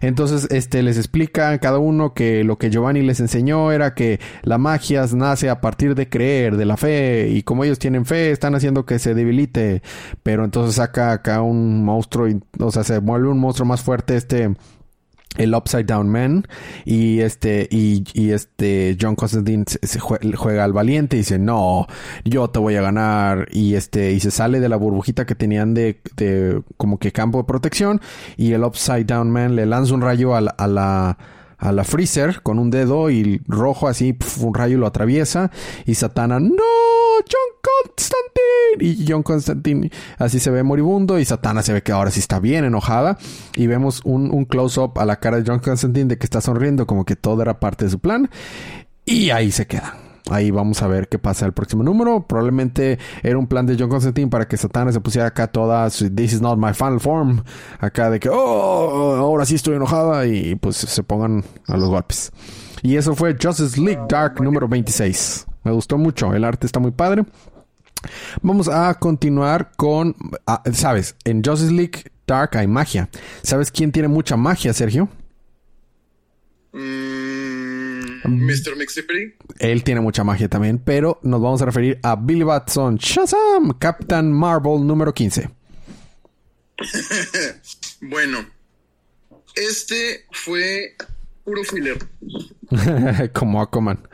[0.00, 4.20] Entonces, este les explica a cada uno que lo que Giovanni les enseñó era que
[4.42, 8.30] la magia nace a partir de creer, de la fe, y como ellos tienen fe,
[8.30, 9.82] están haciendo que se debilite.
[10.22, 14.54] Pero entonces saca acá un monstruo, o sea, se vuelve un monstruo más fuerte este
[15.36, 16.46] el Upside Down Man
[16.84, 21.86] y este y, este John Constantine se, juega, al valiente y dice no
[22.24, 25.74] yo te voy a ganar y este y se sale de la burbujita que tenían
[25.74, 28.00] de, de como que campo de protección
[28.36, 31.18] y el Upside Down Man le lanza un rayo a a la
[31.58, 35.50] a la Freezer con un dedo y rojo así, un rayo lo atraviesa
[35.84, 36.54] y Satana, no,
[37.18, 38.28] John Constantine.
[38.80, 42.38] Y John Constantine así se ve moribundo y Satana se ve que ahora sí está
[42.38, 43.18] bien enojada
[43.56, 46.86] y vemos un, un close-up a la cara de John Constantine de que está sonriendo
[46.86, 48.30] como que todo era parte de su plan
[49.04, 50.07] y ahí se queda.
[50.30, 52.26] Ahí vamos a ver qué pasa el próximo número.
[52.26, 56.34] Probablemente era un plan de John Constantine para que Satana se pusiera acá toda This
[56.34, 57.42] is not my final form.
[57.80, 62.30] Acá de que, oh, ahora sí estoy enojada y pues se pongan a los golpes.
[62.82, 65.46] Y eso fue Justice League Dark número 26.
[65.64, 66.32] Me gustó mucho.
[66.34, 67.24] El arte está muy padre.
[68.42, 70.14] Vamos a continuar con,
[70.46, 73.08] ah, sabes, en Justice League Dark hay magia.
[73.42, 75.08] ¿Sabes quién tiene mucha magia, Sergio?
[76.72, 77.37] Mm,
[78.28, 78.76] Mr.
[78.76, 79.36] Mixipri.
[79.58, 84.32] Él tiene mucha magia también, pero nos vamos a referir a Billy Batson, Shazam, Captain
[84.32, 85.50] Marvel número 15.
[88.02, 88.46] bueno,
[89.54, 90.94] este fue
[91.44, 91.98] puro filler.
[93.32, 94.06] Como Aquaman.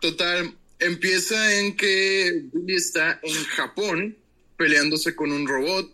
[0.00, 4.16] Total, empieza en que Billy está en Japón
[4.56, 5.90] peleándose con un robot.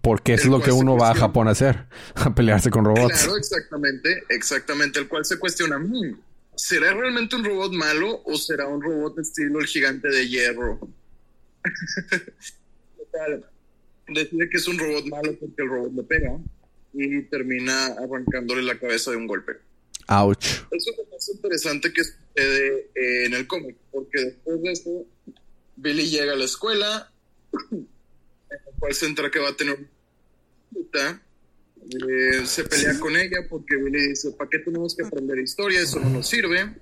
[0.00, 3.22] Porque es lo que uno va a Japón a hacer, a pelearse con robots.
[3.22, 6.18] Claro, exactamente, exactamente, el cual se cuestiona, hmm,
[6.54, 10.80] ¿será realmente un robot malo o será un robot estilo el gigante de hierro?
[12.96, 13.44] Total,
[14.08, 16.38] decide que es un robot malo porque el robot le pega
[16.92, 19.52] y termina arrancándole la cabeza de un golpe.
[20.08, 20.44] Ouch.
[20.70, 25.06] Eso es lo más interesante que sucede en el cómic, porque después de eso,
[25.76, 27.10] Billy llega a la escuela,
[28.90, 29.78] se entra que va a tener
[30.70, 31.22] una
[31.88, 35.80] eh, se pelea con ella porque Billy dice, ¿para qué tenemos que aprender historia?
[35.80, 36.74] Eso no nos sirve.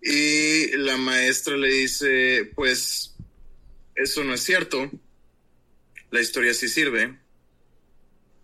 [0.00, 3.14] Y la maestra le dice, pues,
[3.96, 4.90] eso no es cierto.
[6.10, 7.18] La historia sí sirve.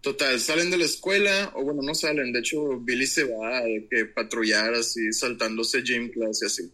[0.01, 3.63] Total, salen de la escuela, o bueno, no salen, de hecho Billy se va a
[3.91, 6.71] que patrullar así, saltándose gym class y así,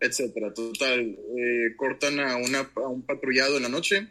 [0.00, 0.54] etcétera.
[0.54, 4.08] Total, eh, cortan a, una, a un patrullado en la noche.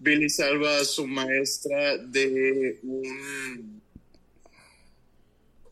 [0.00, 3.82] Billy salva a su maestra de un,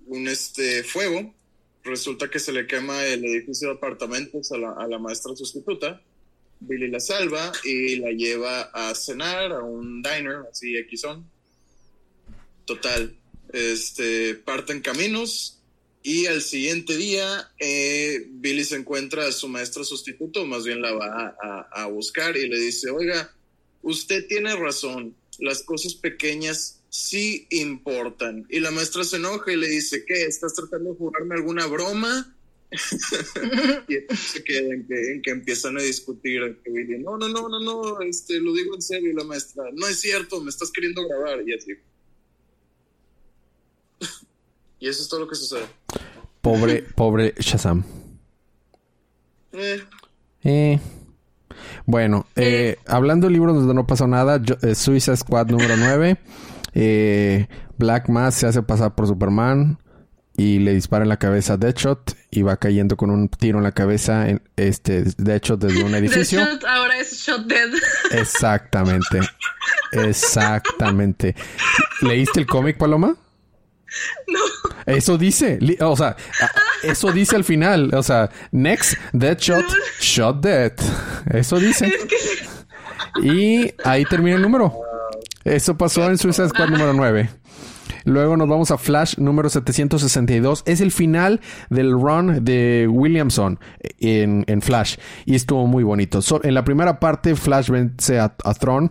[0.06, 1.34] un este, fuego.
[1.82, 6.02] Resulta que se le quema el edificio de apartamentos a la, a la maestra sustituta.
[6.60, 11.24] Billy la salva y la lleva a cenar a un diner, así Xon.
[12.66, 13.16] Total,
[13.54, 15.62] este, parten caminos
[16.02, 20.92] y al siguiente día eh, Billy se encuentra a su maestra sustituto, más bien la
[20.92, 23.34] va a, a buscar y le dice, oiga,
[23.82, 28.46] usted tiene razón, las cosas pequeñas sí importan.
[28.48, 30.24] Y la maestra se enoja y le dice, ¿qué?
[30.24, 32.34] ¿Estás tratando de jugarme alguna broma?
[33.88, 36.60] y se queda en que, en que, empiezan a discutir.
[36.64, 39.10] Que no, no, no, no, no, este, lo digo en serio.
[39.10, 41.42] Y la maestra, no es cierto, me estás queriendo grabar.
[41.46, 41.72] Y así.
[44.80, 45.66] y eso es todo lo que sucede.
[46.40, 47.84] Pobre, pobre Shazam.
[49.52, 49.82] Eh.
[50.44, 50.78] Eh.
[51.88, 56.18] Bueno, eh, hablando de libros donde no pasó nada, yo, eh, Suicide Squad número 9.
[56.74, 57.46] Eh,
[57.78, 59.78] Black Mass se hace pasar por Superman
[60.36, 63.64] y le dispara en la cabeza a Deadshot y va cayendo con un tiro en
[63.64, 66.40] la cabeza en este Deadshot desde un edificio.
[66.40, 67.70] Deadshot ahora es Shot Dead.
[68.10, 69.20] Exactamente.
[69.92, 71.34] Exactamente.
[72.02, 73.16] ¿Leíste el cómic, Paloma?
[74.26, 74.38] No.
[74.84, 76.14] Eso dice, o sea,
[76.82, 79.64] eso dice al final, o sea, next Deadshot,
[80.00, 80.72] shot dead.
[81.30, 81.86] Eso dice.
[81.86, 84.74] Es que Y ahí termina el número.
[85.44, 87.30] Eso pasó en Suicide Squad número 9.
[88.04, 90.62] Luego nos vamos a Flash número 762.
[90.66, 93.58] Es el final del run de Williamson
[93.98, 94.96] en, en Flash.
[95.26, 96.22] Y estuvo muy bonito.
[96.22, 98.90] So- en la primera parte, Flash vence a, a Tron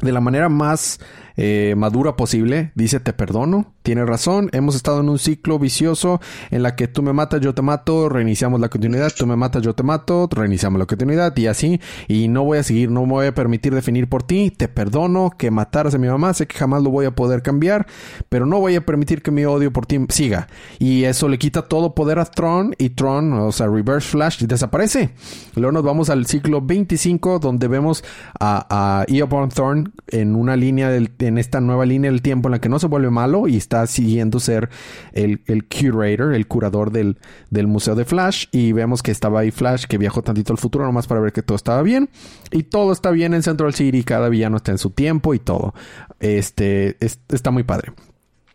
[0.00, 0.98] de la manera más
[1.36, 2.72] eh, madura posible.
[2.74, 4.48] Dice, te perdono, tienes razón.
[4.52, 8.08] Hemos estado en un ciclo vicioso en la que tú me matas, yo te mato,
[8.08, 11.80] reiniciamos la continuidad, tú me matas, yo te mato, reiniciamos la continuidad y así.
[12.08, 14.50] Y no voy a seguir, no me voy a permitir definir por ti.
[14.50, 17.86] Te perdono que mataras a mi mamá, sé que jamás lo voy a poder cambiar,
[18.28, 20.48] pero no voy a permitir que mi odio por ti siga.
[20.78, 25.10] Y eso le quita todo poder a Tron y Tron, o sea, Reverse Flash, desaparece.
[25.54, 28.04] Luego nos vamos al ciclo 25 donde vemos
[28.38, 29.06] a, a
[29.54, 32.78] Thorn en una línea del, en esta nueva línea del tiempo en la que no
[32.78, 34.68] se vuelve malo y está siguiendo ser
[35.12, 37.18] el, el curator, el curador del,
[37.50, 40.84] del museo de Flash y vemos que estaba ahí Flash que viajó tantito al futuro
[40.84, 42.10] nomás para ver que todo estaba bien
[42.50, 45.74] y todo está bien en Central City, cada villano está en su tiempo y todo.
[46.20, 47.92] Este es- está muy padre.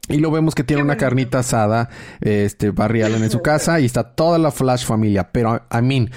[0.09, 1.89] Y lo vemos que tiene una carnita asada,
[2.21, 5.31] este, Barry Allen en su casa y está toda la Flash familia.
[5.33, 6.11] Pero, I mean,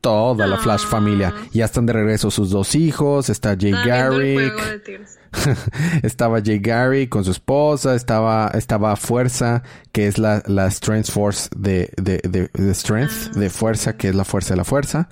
[0.00, 0.88] toda la Flash Ah.
[0.88, 1.34] familia.
[1.52, 5.10] Ya están de regreso sus dos hijos, está Jay estaba el Garrick, juego de tiros.
[6.02, 11.50] estaba Jay Garrick con su esposa, estaba, estaba Fuerza, que es la, la Strength Force
[11.56, 15.08] de, de, de, de Strength, de Fuerza, que es la fuerza de la fuerza.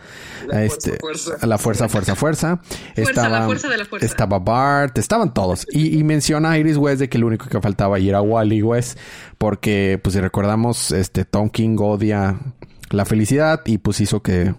[0.47, 1.47] La este, fuerza, fuerza.
[1.47, 2.61] La fuerza, fuerza, fuerza.
[2.95, 4.07] Fuerza, la fuerza de la fuerza.
[4.07, 5.67] Estaba Bart, estaban todos.
[5.71, 8.63] Y, y menciona a Iris West de que lo único que faltaba ahí era Wally
[8.63, 8.99] West,
[9.39, 12.39] porque, pues si recordamos, este Tom King odia
[12.91, 14.55] la felicidad y pues hizo que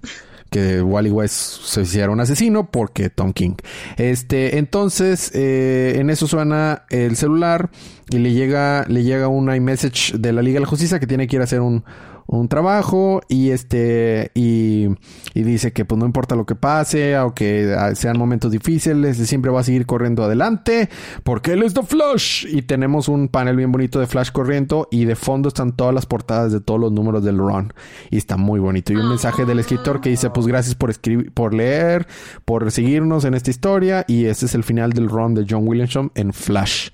[0.50, 3.56] que Wally West se hiciera un asesino porque Tom King.
[3.98, 7.70] Este, entonces, eh, en eso suena el celular
[8.10, 11.28] y le llega, le llega un iMessage de la Liga de la Justicia que tiene
[11.28, 11.84] que ir a hacer un,
[12.28, 14.88] un trabajo y este y,
[15.34, 19.62] y, dice que pues no importa lo que pase aunque sean momentos difíciles siempre va
[19.62, 20.90] a seguir corriendo adelante
[21.24, 25.06] porque él es The Flash y tenemos un panel bien bonito de Flash corriendo y
[25.06, 27.74] de fondo están todas las portadas de todos los números del run.
[28.10, 28.94] Y está muy bonito.
[28.94, 32.08] Y un mensaje del escritor que dice pues gracias por escribir por leer
[32.46, 36.12] por seguirnos en esta historia y este es el final del run de John Williamson
[36.16, 36.90] en Flash.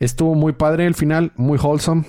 [0.00, 2.04] Estuvo muy padre el final muy wholesome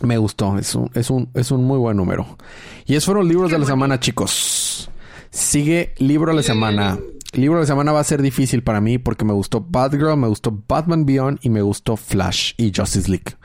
[0.00, 2.38] me gustó, es un, es un, es un muy buen número.
[2.86, 4.90] Y esos fueron libros de la semana, chicos.
[5.30, 6.98] Sigue libro de la semana.
[7.32, 10.28] Libro de la semana va a ser difícil para mí porque me gustó Batgirl, me
[10.28, 13.36] gustó Batman Beyond y me gustó Flash y Justice League.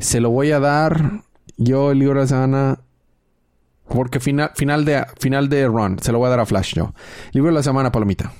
[0.00, 1.22] Se lo voy a dar
[1.56, 2.80] yo el libro de la semana
[3.88, 6.94] porque final, final de final de run, se lo voy a dar a Flash yo.
[7.32, 8.32] Libro de la semana, Palomita.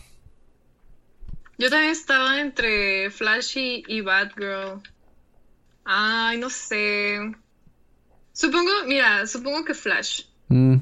[1.59, 4.81] Yo también estaba entre Flash y, y Batgirl.
[5.85, 7.19] Ay, no sé.
[8.33, 10.23] Supongo, mira, supongo que Flash.
[10.49, 10.77] Mm,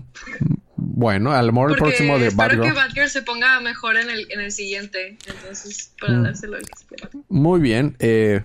[0.77, 2.63] bueno, a lo mejor el próximo de Batgirl.
[2.63, 5.17] Espero que Batgirl se ponga mejor en el, en el siguiente.
[5.27, 6.23] Entonces, para mm.
[6.23, 7.97] dárselo que Muy bien.
[7.99, 8.43] Eh,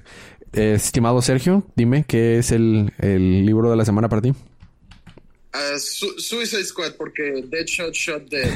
[0.53, 4.33] eh, estimado Sergio, dime qué es el, el libro de la semana para ti.
[5.55, 8.51] Uh, Suicide Squad, porque Deadshot Shot Dead.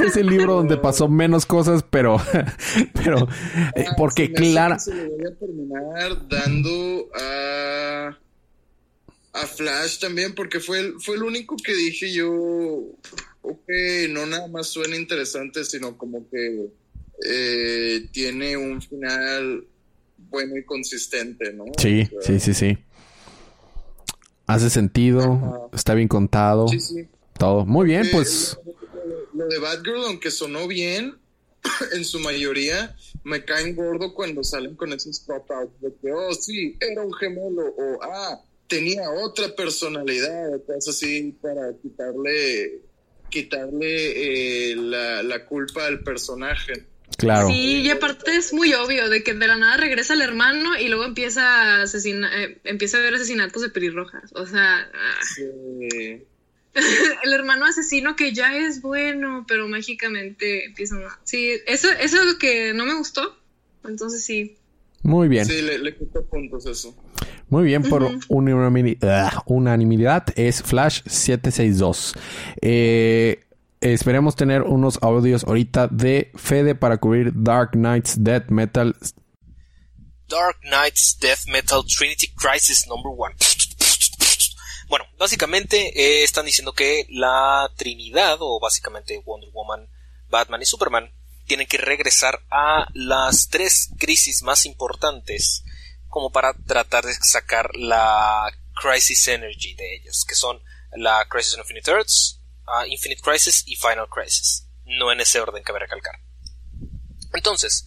[0.04, 2.18] es el libro donde pasó menos cosas, pero.
[2.94, 3.28] pero.
[3.74, 4.78] Eh, ah, porque claro.
[4.78, 8.18] Se lo voy a terminar dando a.
[9.34, 12.30] A Flash también, porque fue el, fue el único que dije yo.
[13.40, 13.68] Ok,
[14.10, 16.68] no nada más suena interesante, sino como que.
[17.24, 19.64] Eh, tiene un final
[20.30, 21.64] bueno y consistente, ¿no?
[21.78, 22.78] Sí, sí, sí, sí.
[24.46, 26.68] Hace sentido, está bien contado.
[26.68, 27.08] Sí, sí.
[27.38, 27.64] Todo.
[27.64, 28.58] Muy bien, pues.
[29.34, 31.16] Lo de Batgirl, aunque sonó bien,
[31.92, 36.76] en su mayoría, me caen gordo cuando salen con esos pop-outs de que, oh, sí,
[36.80, 42.82] era un gemelo, o ah, tenía otra personalidad, cosas así, para quitarle,
[43.30, 46.86] quitarle eh, la, la culpa al personaje.
[47.16, 47.48] Claro.
[47.48, 50.88] Sí, y aparte es muy obvio de que de la nada regresa el hermano y
[50.88, 54.30] luego empieza a asesinar, eh, empieza a ver asesinatos de pelirrojas.
[54.34, 55.20] O sea, ah.
[57.24, 61.18] el hermano asesino que ya es bueno, pero mágicamente empieza a...
[61.24, 63.36] Sí, eso, eso es lo que no me gustó.
[63.84, 64.56] Entonces sí.
[65.02, 65.44] Muy bien.
[65.46, 66.96] Sí, le, le quitó puntos eso.
[67.52, 72.14] Muy bien, por ah, unanimidad es Flash 762.
[72.62, 73.40] Eh,
[73.82, 78.96] esperemos tener unos audios ahorita de Fede para cubrir Dark Knights Death Metal.
[80.28, 83.34] Dark Knights Death Metal Trinity Crisis Number One.
[84.88, 89.88] Bueno, básicamente eh, están diciendo que la Trinidad, o básicamente Wonder Woman,
[90.28, 91.10] Batman y Superman,
[91.46, 95.64] tienen que regresar a las tres crisis más importantes
[96.08, 100.62] como para tratar de sacar la Crisis Energy de ellas, que son
[100.92, 102.41] la Crisis on Infinite Earths,
[102.86, 104.68] Infinite Crisis y Final Crisis.
[104.84, 106.20] No en ese orden cabe recalcar.
[107.32, 107.86] Entonces,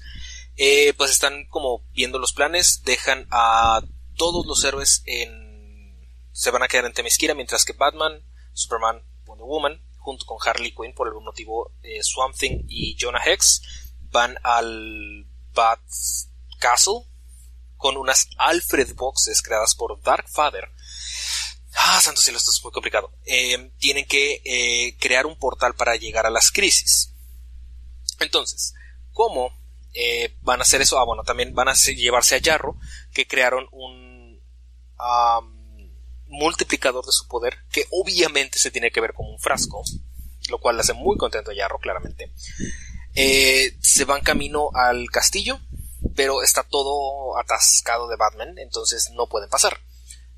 [0.56, 3.82] eh, pues están como viendo los planes, dejan a
[4.16, 6.10] todos los héroes en...
[6.32, 8.24] se van a quedar en Temesquira, mientras que Batman,
[8.54, 13.22] Superman, Wonder Woman, junto con Harley Quinn, por algún motivo, eh, Swamp Thing y Jonah
[13.26, 15.82] Hex, van al Bat
[16.60, 17.06] Castle
[17.76, 20.70] con unas Alfred Boxes creadas por Dark Father
[21.78, 23.12] Ah, santo cielo, esto es muy complicado.
[23.26, 27.12] Eh, tienen que eh, crear un portal para llegar a las crisis.
[28.20, 28.74] Entonces,
[29.12, 29.52] ¿cómo
[29.94, 30.98] eh, van a hacer eso?
[30.98, 32.78] Ah, bueno, también van a llevarse a Yarro,
[33.14, 34.16] que crearon un
[36.28, 39.84] multiplicador de su poder, que obviamente se tiene que ver como un frasco,
[40.50, 42.32] lo cual le hace muy contento a Yarro, claramente.
[43.14, 45.60] se van camino al castillo,
[46.16, 49.80] pero está todo atascado de Batman, entonces no pueden pasar.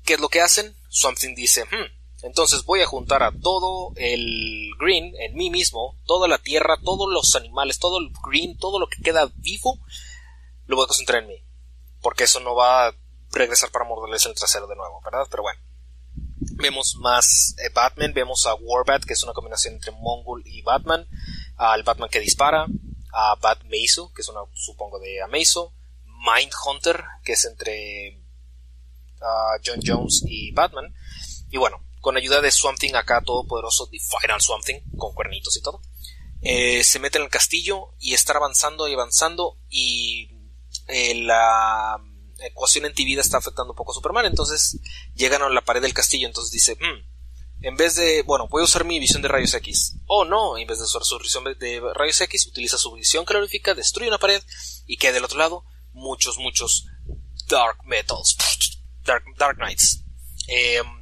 [0.08, 0.74] ¿Qué es lo que hacen?
[0.88, 6.26] Something dice, hmm, entonces voy a juntar a todo el green en mí mismo, toda
[6.26, 9.78] la tierra, todos los animales, todo el green, todo lo que queda vivo,
[10.64, 11.44] lo voy a concentrar en mí.
[12.00, 12.94] Porque eso no va a
[13.32, 15.26] regresar para morderles el trasero de nuevo, ¿verdad?
[15.30, 15.60] Pero bueno.
[16.54, 21.06] Vemos más eh, Batman, vemos a Warbat, que es una combinación entre Mongol y Batman,
[21.58, 22.64] al Batman que dispara,
[23.12, 25.74] a Bat Meiso, que es una, supongo, de Ameiso,
[26.06, 28.26] Mindhunter, que es entre
[29.64, 30.94] John Jones y Batman.
[31.50, 35.56] Y bueno, con ayuda de Swamp Thing acá todopoderoso, The Final Swamp Thing, con cuernitos
[35.56, 35.82] y todo,
[36.40, 40.30] eh, se mete en el castillo y está avanzando y avanzando y
[40.86, 42.00] eh, la
[42.40, 44.78] ecuación en vida está afectando un poco a Superman, entonces
[45.14, 48.64] llegan a la pared del castillo, entonces dice, hmm, en vez de, bueno, voy a
[48.64, 49.96] usar mi visión de rayos X.
[50.06, 53.74] Oh no, en vez de usar su visión de rayos X, utiliza su visión calorífica,
[53.74, 54.40] destruye una pared
[54.86, 56.86] y queda del otro lado muchos, muchos
[57.48, 58.36] Dark Metals
[59.36, 60.04] Dark, Knights.
[60.46, 60.98] Em,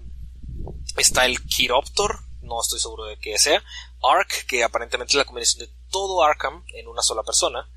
[0.97, 3.63] Está el Chiroptor, no estoy seguro de qué sea.
[4.03, 7.69] Ark, que aparentemente es la combinación de todo Arkham en una sola persona.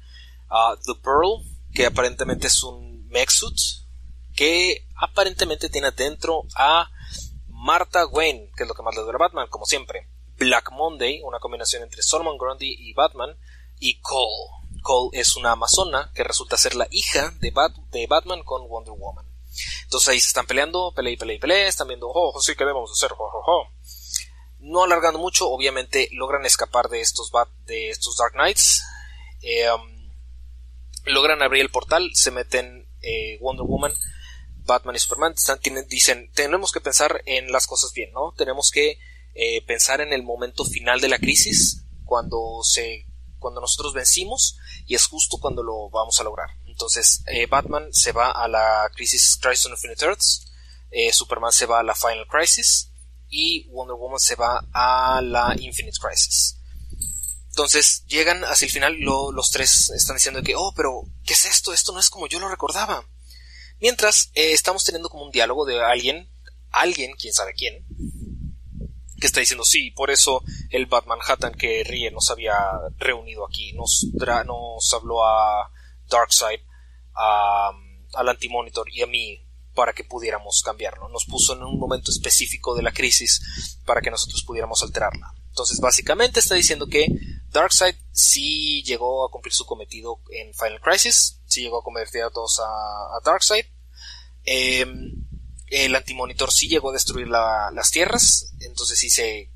[0.49, 3.57] Ah, The Pearl, que aparentemente es un Mexut,
[4.33, 6.89] que aparentemente tiene dentro a
[7.47, 10.07] Martha Wayne, que es lo que más le duele a Batman, como siempre.
[10.37, 13.37] Black Monday, una combinación entre Solomon Grundy y Batman.
[13.79, 14.79] Y Cole.
[14.81, 19.28] Cole es una amazona que resulta ser la hija de Batman con Wonder Woman.
[19.83, 22.65] Entonces ahí se están peleando, pelea y pelea y pelea, están viendo, oh, sí, ¿qué
[22.65, 23.11] debemos hacer?
[24.59, 27.31] No alargando mucho, obviamente logran escapar de estos,
[27.65, 28.83] de estos Dark Knights.
[29.41, 29.99] Eh, um,
[31.05, 33.93] logran abrir el portal, se meten eh, Wonder Woman,
[34.65, 35.35] Batman y Superman.
[35.87, 38.33] dicen, tenemos que pensar en las cosas bien, ¿no?
[38.37, 38.99] Tenemos que
[39.33, 43.05] eh, pensar en el momento final de la crisis, cuando se
[43.39, 46.49] cuando nosotros vencimos y es justo cuando lo vamos a lograr.
[46.79, 50.45] Entonces, eh, Batman se va a la Crisis Crisis on Infinite Earths,
[50.91, 52.89] eh, Superman se va a la Final Crisis
[53.27, 56.55] y Wonder Woman se va a la Infinite Crisis.
[57.49, 61.73] Entonces llegan hacia el final, los tres están diciendo que, oh, pero, ¿qué es esto?
[61.73, 63.05] Esto no es como yo lo recordaba.
[63.81, 66.29] Mientras eh, estamos teniendo como un diálogo de alguien,
[66.71, 67.85] alguien, quién sabe quién,
[69.19, 72.55] que está diciendo, sí, por eso el Batman Manhattan que ríe nos había
[72.99, 75.69] reunido aquí, nos, nos habló a
[76.07, 76.61] Darkseid,
[77.19, 81.09] al Antimonitor y a mí para que pudiéramos cambiarlo.
[81.09, 85.33] Nos puso en un momento específico de la crisis para que nosotros pudiéramos alterarla.
[85.47, 87.07] Entonces, básicamente está diciendo que
[87.49, 92.29] Darkseid sí llegó a cumplir su cometido en Final Crisis, sí llegó a convertir a
[92.29, 93.65] todos a, a Darkseid.
[94.45, 94.85] Eh,
[95.67, 99.51] el antimonitor sí llegó a destruir las tierras, entonces sí se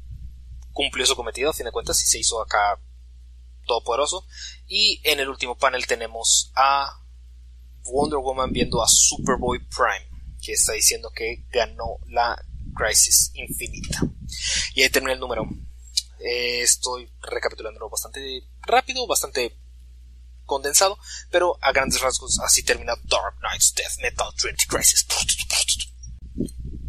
[0.72, 2.80] cumplió su cometido, a fin de cuentas, sí se hizo acá
[3.66, 4.26] todopoderoso.
[4.68, 7.03] Y en el último panel tenemos a
[7.86, 10.10] Wonder Woman viendo a Superboy Prime,
[10.42, 12.42] que está diciendo que ganó la
[12.76, 14.02] Crisis Infinita.
[14.74, 15.48] Y ahí termina el número.
[16.20, 19.58] Eh, estoy recapitulando bastante rápido, bastante
[20.46, 20.98] condensado,
[21.30, 25.06] pero a grandes rasgos así termina Dark Knight's Death Metal Trinity Crisis.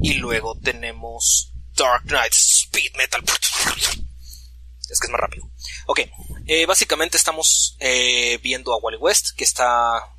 [0.01, 3.22] Y luego tenemos Dark Knight Speed Metal.
[4.90, 5.51] Es que es más rápido.
[5.86, 6.01] Ok,
[6.47, 10.13] eh, básicamente estamos eh, viendo a Wally West, que está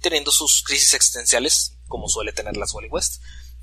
[0.00, 3.22] teniendo sus crisis existenciales, como suele tener las Wally West.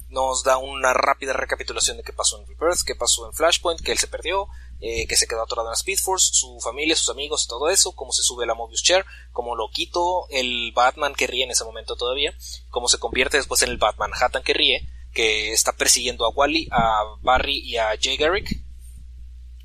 [0.10, 3.92] Nos da una rápida recapitulación de qué pasó en Rebirth, qué pasó en Flashpoint, que
[3.92, 4.48] él se perdió,
[4.80, 7.94] eh, que se quedó atorado en la Speed Force, su familia, sus amigos, todo eso,
[7.94, 11.66] cómo se sube la Mobius Chair, cómo lo quito el Batman que ríe en ese
[11.66, 12.34] momento todavía,
[12.70, 16.70] cómo se convierte después en el Batman Hattan que ríe, que está persiguiendo a Wally,
[16.72, 18.50] a Barry y a Jay Garrick.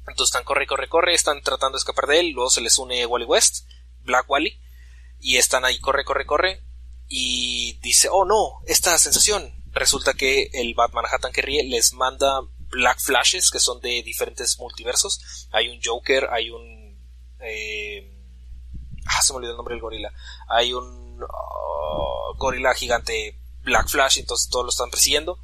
[0.09, 3.07] Entonces están corre, corre, corre, están tratando de escapar de él, luego se les une
[3.07, 3.69] Wally West,
[4.01, 4.59] Black Wally,
[5.23, 6.63] y están ahí, corre, corre, corre,
[7.09, 9.55] y dice, oh no, esta sensación.
[9.73, 14.59] Resulta que el Batman Manhattan que ríe les manda Black Flashes, que son de diferentes
[14.59, 15.49] multiversos.
[15.53, 16.99] Hay un Joker, hay un...
[17.41, 18.13] Eh,
[19.07, 20.13] ah, se me olvidó el nombre del gorila.
[20.49, 25.39] Hay un oh, gorila gigante Black Flash, entonces todos lo están persiguiendo.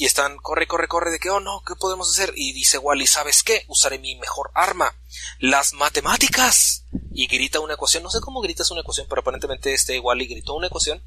[0.00, 2.32] Y están, corre, corre, corre, de que, oh no, ¿qué podemos hacer?
[2.34, 3.64] Y dice Wally, ¿sabes qué?
[3.68, 4.96] Usaré mi mejor arma,
[5.40, 6.86] las matemáticas.
[7.12, 10.54] Y grita una ecuación, no sé cómo gritas una ecuación, pero aparentemente este Wally gritó
[10.54, 11.04] una ecuación,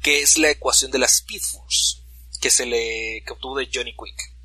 [0.00, 1.98] que es la ecuación de la Speed Force,
[2.40, 4.36] que se le, que obtuvo de Johnny Quick.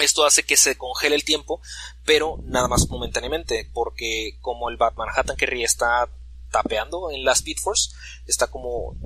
[0.00, 1.60] Esto hace que se congele el tiempo,
[2.04, 6.10] pero nada más momentáneamente, porque como el Batman Manhattan que está
[6.50, 7.90] tapeando en la Speed Force,
[8.26, 8.96] está como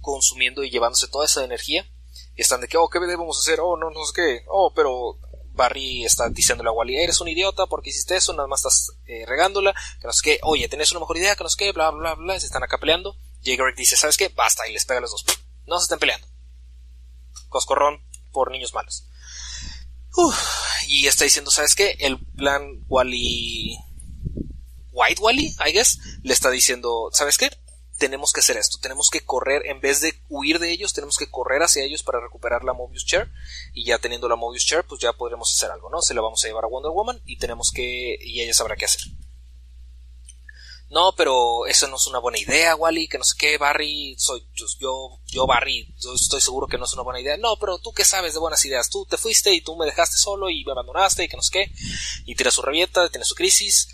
[0.00, 1.86] consumiendo y llevándose toda esa energía.
[2.36, 3.60] Y están de que, oh, ¿qué debemos hacer?
[3.60, 4.44] Oh, no, no sé qué.
[4.48, 5.18] Oh, pero
[5.54, 9.24] Barry está diciéndole a Wally, eres un idiota porque hiciste eso, nada más estás eh,
[9.26, 11.90] regándola, que no sé qué, oye, tenés una mejor idea, que no sé qué, bla,
[11.90, 13.16] bla, bla, se están acá peleando.
[13.44, 14.28] Jay dice, ¿sabes qué?
[14.28, 15.24] Basta, y les pega a los dos.
[15.66, 16.26] No se estén peleando.
[17.48, 19.08] Coscorrón por niños malos.
[20.86, 21.96] y está diciendo, ¿sabes qué?
[22.00, 23.76] El plan Wally...
[24.94, 27.50] White Wally, I guess, le está diciendo, ¿sabes qué?
[28.02, 31.30] Tenemos que hacer esto, tenemos que correr, en vez de huir de ellos, tenemos que
[31.30, 33.30] correr hacia ellos para recuperar la Mobius Chair
[33.72, 36.02] y ya teniendo la Mobius Chair, pues ya podremos hacer algo, ¿no?
[36.02, 38.86] Se la vamos a llevar a Wonder Woman y tenemos que, y ella sabrá qué
[38.86, 39.02] hacer.
[40.90, 44.48] No, pero eso no es una buena idea, Wally, que no sé qué, Barry, soy
[44.80, 47.36] yo, yo, Barry, estoy seguro que no es una buena idea.
[47.36, 50.16] No, pero tú qué sabes de buenas ideas, tú te fuiste y tú me dejaste
[50.16, 51.72] solo y me abandonaste y que no sé qué,
[52.26, 53.90] y tira su revienta, tiene su crisis,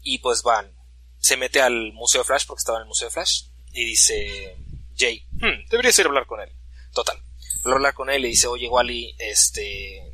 [0.00, 0.74] y pues van,
[1.18, 4.56] se mete al Museo de Flash porque estaba en el Museo de Flash y dice
[4.96, 6.50] Jay, hmm, deberías ir a hablar con él.
[6.92, 7.16] Total.
[7.64, 10.12] a hablar con él y dice, oye Wally, este...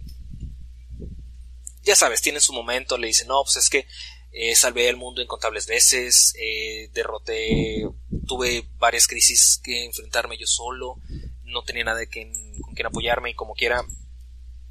[1.83, 3.87] Ya sabes, tiene su momento, le dice, no, pues es que
[4.33, 7.89] eh, salvé el mundo incontables veces, eh, derroté,
[8.27, 10.97] tuve varias crisis que enfrentarme yo solo,
[11.45, 13.85] no tenía nada con quien apoyarme y como quiera,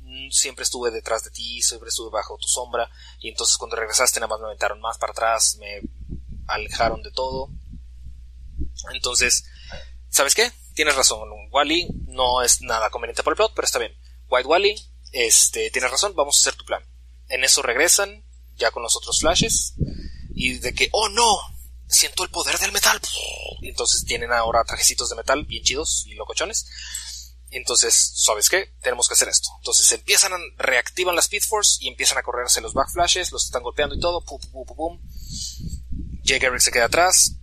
[0.02, 4.20] mm, siempre estuve detrás de ti, siempre estuve bajo tu sombra, y entonces cuando regresaste
[4.20, 5.82] nada más me aventaron más para atrás, me
[6.48, 7.50] alejaron de todo.
[8.94, 9.46] Entonces,
[10.10, 10.52] ¿sabes qué?
[10.74, 13.96] Tienes razón, Wally no es nada conveniente para el plot, pero está bien.
[14.28, 14.76] White Wally,
[15.12, 16.84] este, tienes razón, vamos a hacer tu plan.
[17.30, 18.26] En eso regresan,
[18.58, 19.74] ya con los otros flashes,
[20.34, 21.38] y de que, oh no,
[21.88, 23.00] siento el poder del metal.
[23.62, 26.66] Entonces tienen ahora trajecitos de metal bien chidos y locochones.
[27.52, 28.74] Entonces, ¿sabes qué?
[28.82, 29.50] Tenemos que hacer esto.
[29.60, 33.64] Entonces empiezan a reactivan las Speed Force y empiezan a correrse los backflashes, los están
[33.64, 34.22] golpeando y todo.
[34.22, 35.02] Pum, pum, pum, pum.
[36.24, 37.36] Jake Eric se queda atrás.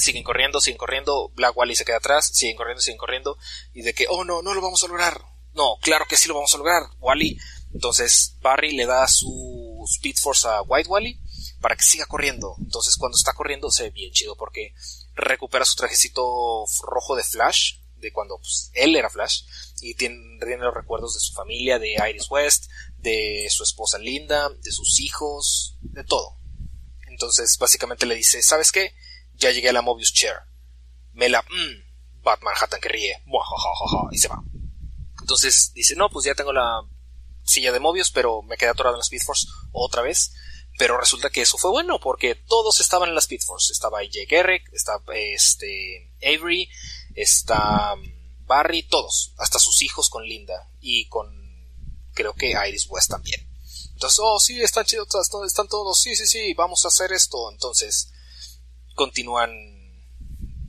[0.00, 1.30] Siguen corriendo, siguen corriendo.
[1.34, 2.30] Black Wally se queda atrás.
[2.32, 3.36] Siguen corriendo, siguen corriendo.
[3.74, 5.20] Y de que, oh no, no lo vamos a lograr.
[5.52, 6.82] No, claro que sí lo vamos a lograr.
[7.00, 7.38] Wally.
[7.72, 11.20] Entonces Barry le da su Speed Force a White Wally
[11.60, 12.56] para que siga corriendo.
[12.58, 14.74] Entonces cuando está corriendo se ve bien chido porque
[15.14, 19.42] recupera su trajecito rojo de Flash, de cuando pues, él era Flash,
[19.82, 24.72] y tiene, los recuerdos de su familia, de Iris West, de su esposa Linda, de
[24.72, 26.38] sus hijos, de todo.
[27.08, 28.94] Entonces básicamente le dice, ¿sabes qué?
[29.40, 30.36] Ya llegué a la Mobius Chair.
[31.12, 31.42] Me la...
[31.42, 33.22] Mmm, Batman Hattan que ríe.
[34.12, 34.42] Y se va.
[35.20, 36.82] Entonces dice, no, pues ya tengo la
[37.42, 40.32] silla de Mobius, pero me quedé atorado en la Speed Force otra vez.
[40.78, 43.72] Pero resulta que eso fue bueno porque todos estaban en la Speed Force.
[43.72, 46.70] Estaba Jake Garrick, estaba este, Avery,
[47.14, 49.34] está mm, Barry, todos.
[49.38, 51.40] Hasta sus hijos con Linda y con
[52.12, 53.48] creo que Iris West también.
[53.92, 55.08] Entonces, oh, sí, están chidos,
[55.46, 57.50] están todos, sí, sí, sí, vamos a hacer esto.
[57.52, 58.10] Entonces,
[59.00, 59.50] continúan,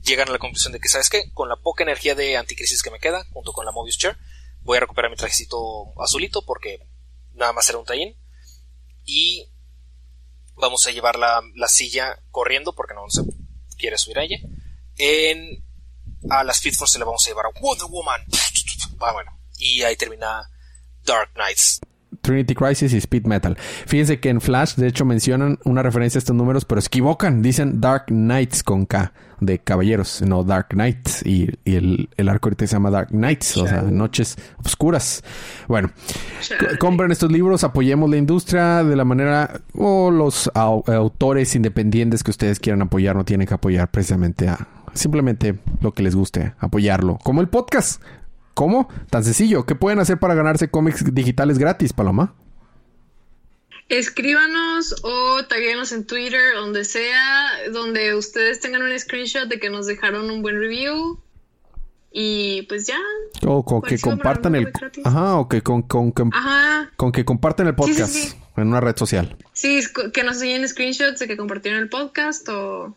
[0.02, 1.30] llegan a la conclusión de que, ¿sabes qué?
[1.34, 4.16] Con la poca energía de anticrisis que me queda, junto con la Mobius Chair,
[4.62, 6.80] voy a recuperar mi trajecito azulito porque
[7.34, 8.16] nada más era un tallín.
[9.04, 9.50] Y
[10.54, 13.22] vamos a llevar la, silla corriendo porque no se
[13.76, 14.38] quiere subir a ella.
[14.96, 15.62] En,
[16.30, 18.22] a las Speed Force se le vamos a llevar a Wonder Woman.
[18.98, 20.48] Ah, bueno, y ahí termina
[21.04, 21.80] Dark Knights.
[22.22, 23.56] Trinity Crisis y Speed Metal.
[23.86, 27.42] Fíjense que en Flash, de hecho, mencionan una referencia a estos números, pero se equivocan.
[27.42, 31.26] Dicen Dark Knights con K, de caballeros, no Dark Knights.
[31.26, 35.22] Y, el, el, arco ahorita se llama Dark Knights, o sea, noches oscuras.
[35.68, 35.90] Bueno,
[36.78, 42.60] compren estos libros, apoyemos la industria de la manera, o los autores independientes que ustedes
[42.60, 47.18] quieran apoyar, no tienen que apoyar precisamente a simplemente lo que les guste, apoyarlo.
[47.22, 48.00] Como el podcast.
[48.54, 48.88] ¿Cómo?
[49.10, 49.64] Tan sencillo.
[49.64, 52.34] ¿Qué pueden hacer para ganarse cómics digitales gratis, Paloma?
[53.88, 59.86] Escríbanos o taguenos en Twitter, donde sea, donde ustedes tengan un screenshot de que nos
[59.86, 61.20] dejaron un buen review.
[62.10, 62.98] Y pues ya.
[63.46, 64.70] O con que compartan el.
[65.04, 66.30] Ajá, o que con, con, con,
[66.96, 69.36] con que compartan el podcast en una red social.
[69.52, 69.80] Sí,
[70.12, 72.94] que nos enseñen screenshots de que compartieron el podcast o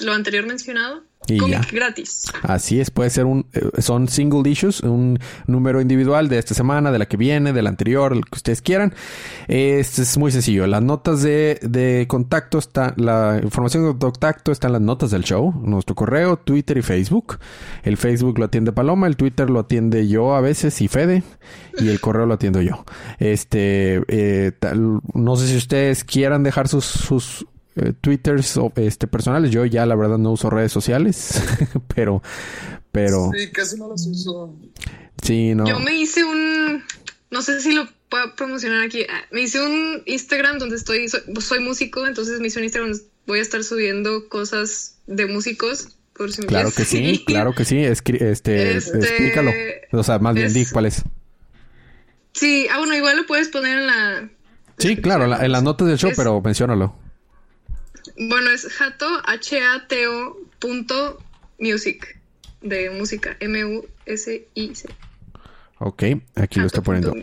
[0.00, 1.02] lo anterior mencionado.
[1.28, 1.60] Y ya.
[1.72, 2.24] gratis.
[2.42, 6.92] Así es, puede ser un, eh, son single issues, un número individual de esta semana,
[6.92, 8.94] de la que viene, de la anterior, lo que ustedes quieran.
[9.48, 10.66] Este es muy sencillo.
[10.68, 15.24] Las notas de, de contacto está, la información de contacto está en las notas del
[15.24, 17.38] show, nuestro correo, Twitter y Facebook.
[17.82, 21.24] El Facebook lo atiende Paloma, el Twitter lo atiende yo a veces y Fede,
[21.78, 22.84] y el correo lo atiendo yo.
[23.18, 24.52] Este, eh,
[25.14, 27.46] no sé si ustedes quieran dejar sus, sus
[27.76, 29.50] eh, twitters este, personales.
[29.50, 31.42] Yo ya la verdad no uso redes sociales,
[31.94, 32.22] pero,
[32.92, 33.30] pero...
[33.36, 34.56] Sí, casi no las uso.
[35.22, 35.66] Sí, no.
[35.66, 36.82] Yo me hice un,
[37.30, 41.60] no sé si lo puedo promocionar aquí, ah, me hice un Instagram donde estoy, soy,
[41.60, 45.88] músico, entonces me hice un Instagram donde voy a estar subiendo cosas de músicos.
[46.16, 49.52] Por si claro que sí, claro que sí, este, este, explícalo.
[49.92, 51.02] O sea, más bien, di cuál es.
[52.32, 54.30] Sí, ah, bueno, igual lo puedes poner en la...
[54.78, 56.94] Sí, claro, en, las notas del show, pero menciónalo.
[58.18, 61.18] Bueno, es jato, H-A-T-O punto
[61.58, 62.18] music,
[62.62, 64.88] de música, M-U-S-I-C.
[65.78, 66.02] Ok,
[66.34, 67.14] aquí lo está poniendo.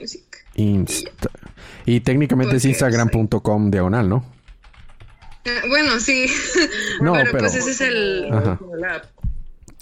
[1.85, 4.25] Y, técnicamente es instagram.com diagonal, ¿no?
[5.45, 6.27] Eh, bueno, sí.
[7.01, 8.29] No, pero, pues ese es el...
[8.31, 8.59] Ajá.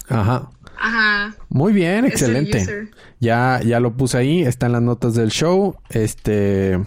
[0.08, 0.50] Ajá.
[0.78, 1.36] Ajá.
[1.48, 2.88] Muy bien, excelente.
[3.20, 5.76] Ya, ya lo puse ahí, está en las notas del show.
[5.90, 6.80] Este...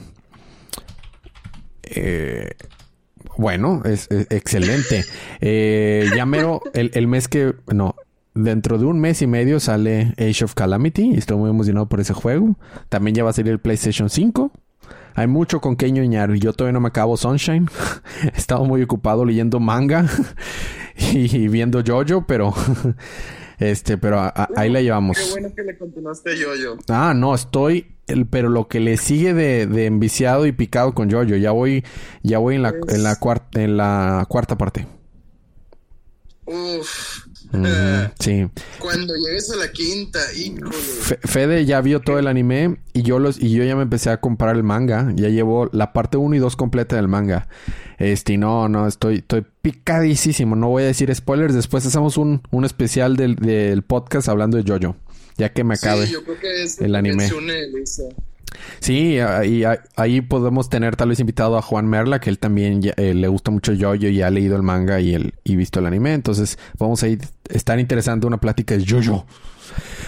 [1.84, 2.50] Eh,
[3.38, 5.06] bueno, es, excelente.
[5.42, 7.96] Eh, ya mero, el, mes que, no,
[8.34, 12.00] dentro de un mes y medio sale Age of Calamity y estoy muy emocionado por
[12.00, 12.56] ese juego.
[12.90, 14.52] También ya va a salir el PlayStation 5.
[15.16, 16.34] Hay mucho con que ñoñar.
[16.34, 17.70] Yo todavía no me acabo Sunshine.
[18.24, 20.08] He estado muy ocupado leyendo manga
[21.14, 22.54] y viendo JoJo, pero
[23.60, 25.18] este, pero ahí la llevamos.
[25.18, 26.78] Qué bueno que le continuaste JoJo.
[26.90, 31.10] Ah, no, estoy el, pero lo que le sigue de, de enviciado y picado con
[31.12, 31.84] Jojo, ya voy,
[32.24, 34.88] ya voy en la, en la cuarta, en la cuarta parte.
[36.46, 37.26] Uf.
[38.20, 38.48] Sí.
[38.80, 40.72] Cuando llegues a la quinta, híjole.
[41.24, 44.20] Fede ya vio todo el anime y yo los y yo ya me empecé a
[44.20, 45.12] comprar el manga.
[45.16, 47.48] Ya llevo la parte 1 y 2 completa del manga.
[47.98, 50.56] Este, no, no, estoy, estoy picadísimo.
[50.56, 51.54] No voy a decir spoilers.
[51.54, 54.96] Después hacemos un, un especial del, del podcast hablando de Jojo.
[55.38, 56.08] Ya que me acabe
[56.80, 57.30] el anime.
[58.80, 59.64] Sí, y
[59.96, 63.52] ahí podemos tener tal vez invitado a Juan Merla, que él también eh, le gusta
[63.52, 66.14] mucho Jojo y ha leído el manga y, el, y visto el anime.
[66.14, 69.26] Entonces vamos a ir, estar interesante una plática de Jojo.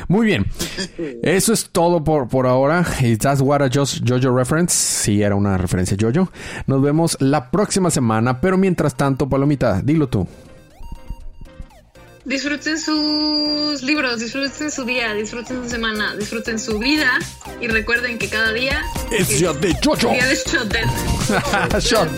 [0.08, 0.46] Muy bien.
[1.24, 2.86] Eso es todo por, por ahora.
[3.20, 4.76] That's what a Jojo reference.
[4.76, 6.32] Sí, era una referencia Jojo.
[6.68, 8.40] Nos vemos la próxima semana.
[8.40, 10.28] Pero mientras tanto, Palomita, dilo tú
[12.28, 17.18] disfruten sus libros, disfruten su día, disfruten su semana, disfruten su vida
[17.62, 20.12] y recuerden que cada día es, día de Jojo.
[20.12, 20.76] Día de Shot.
[21.80, 22.10] Shot.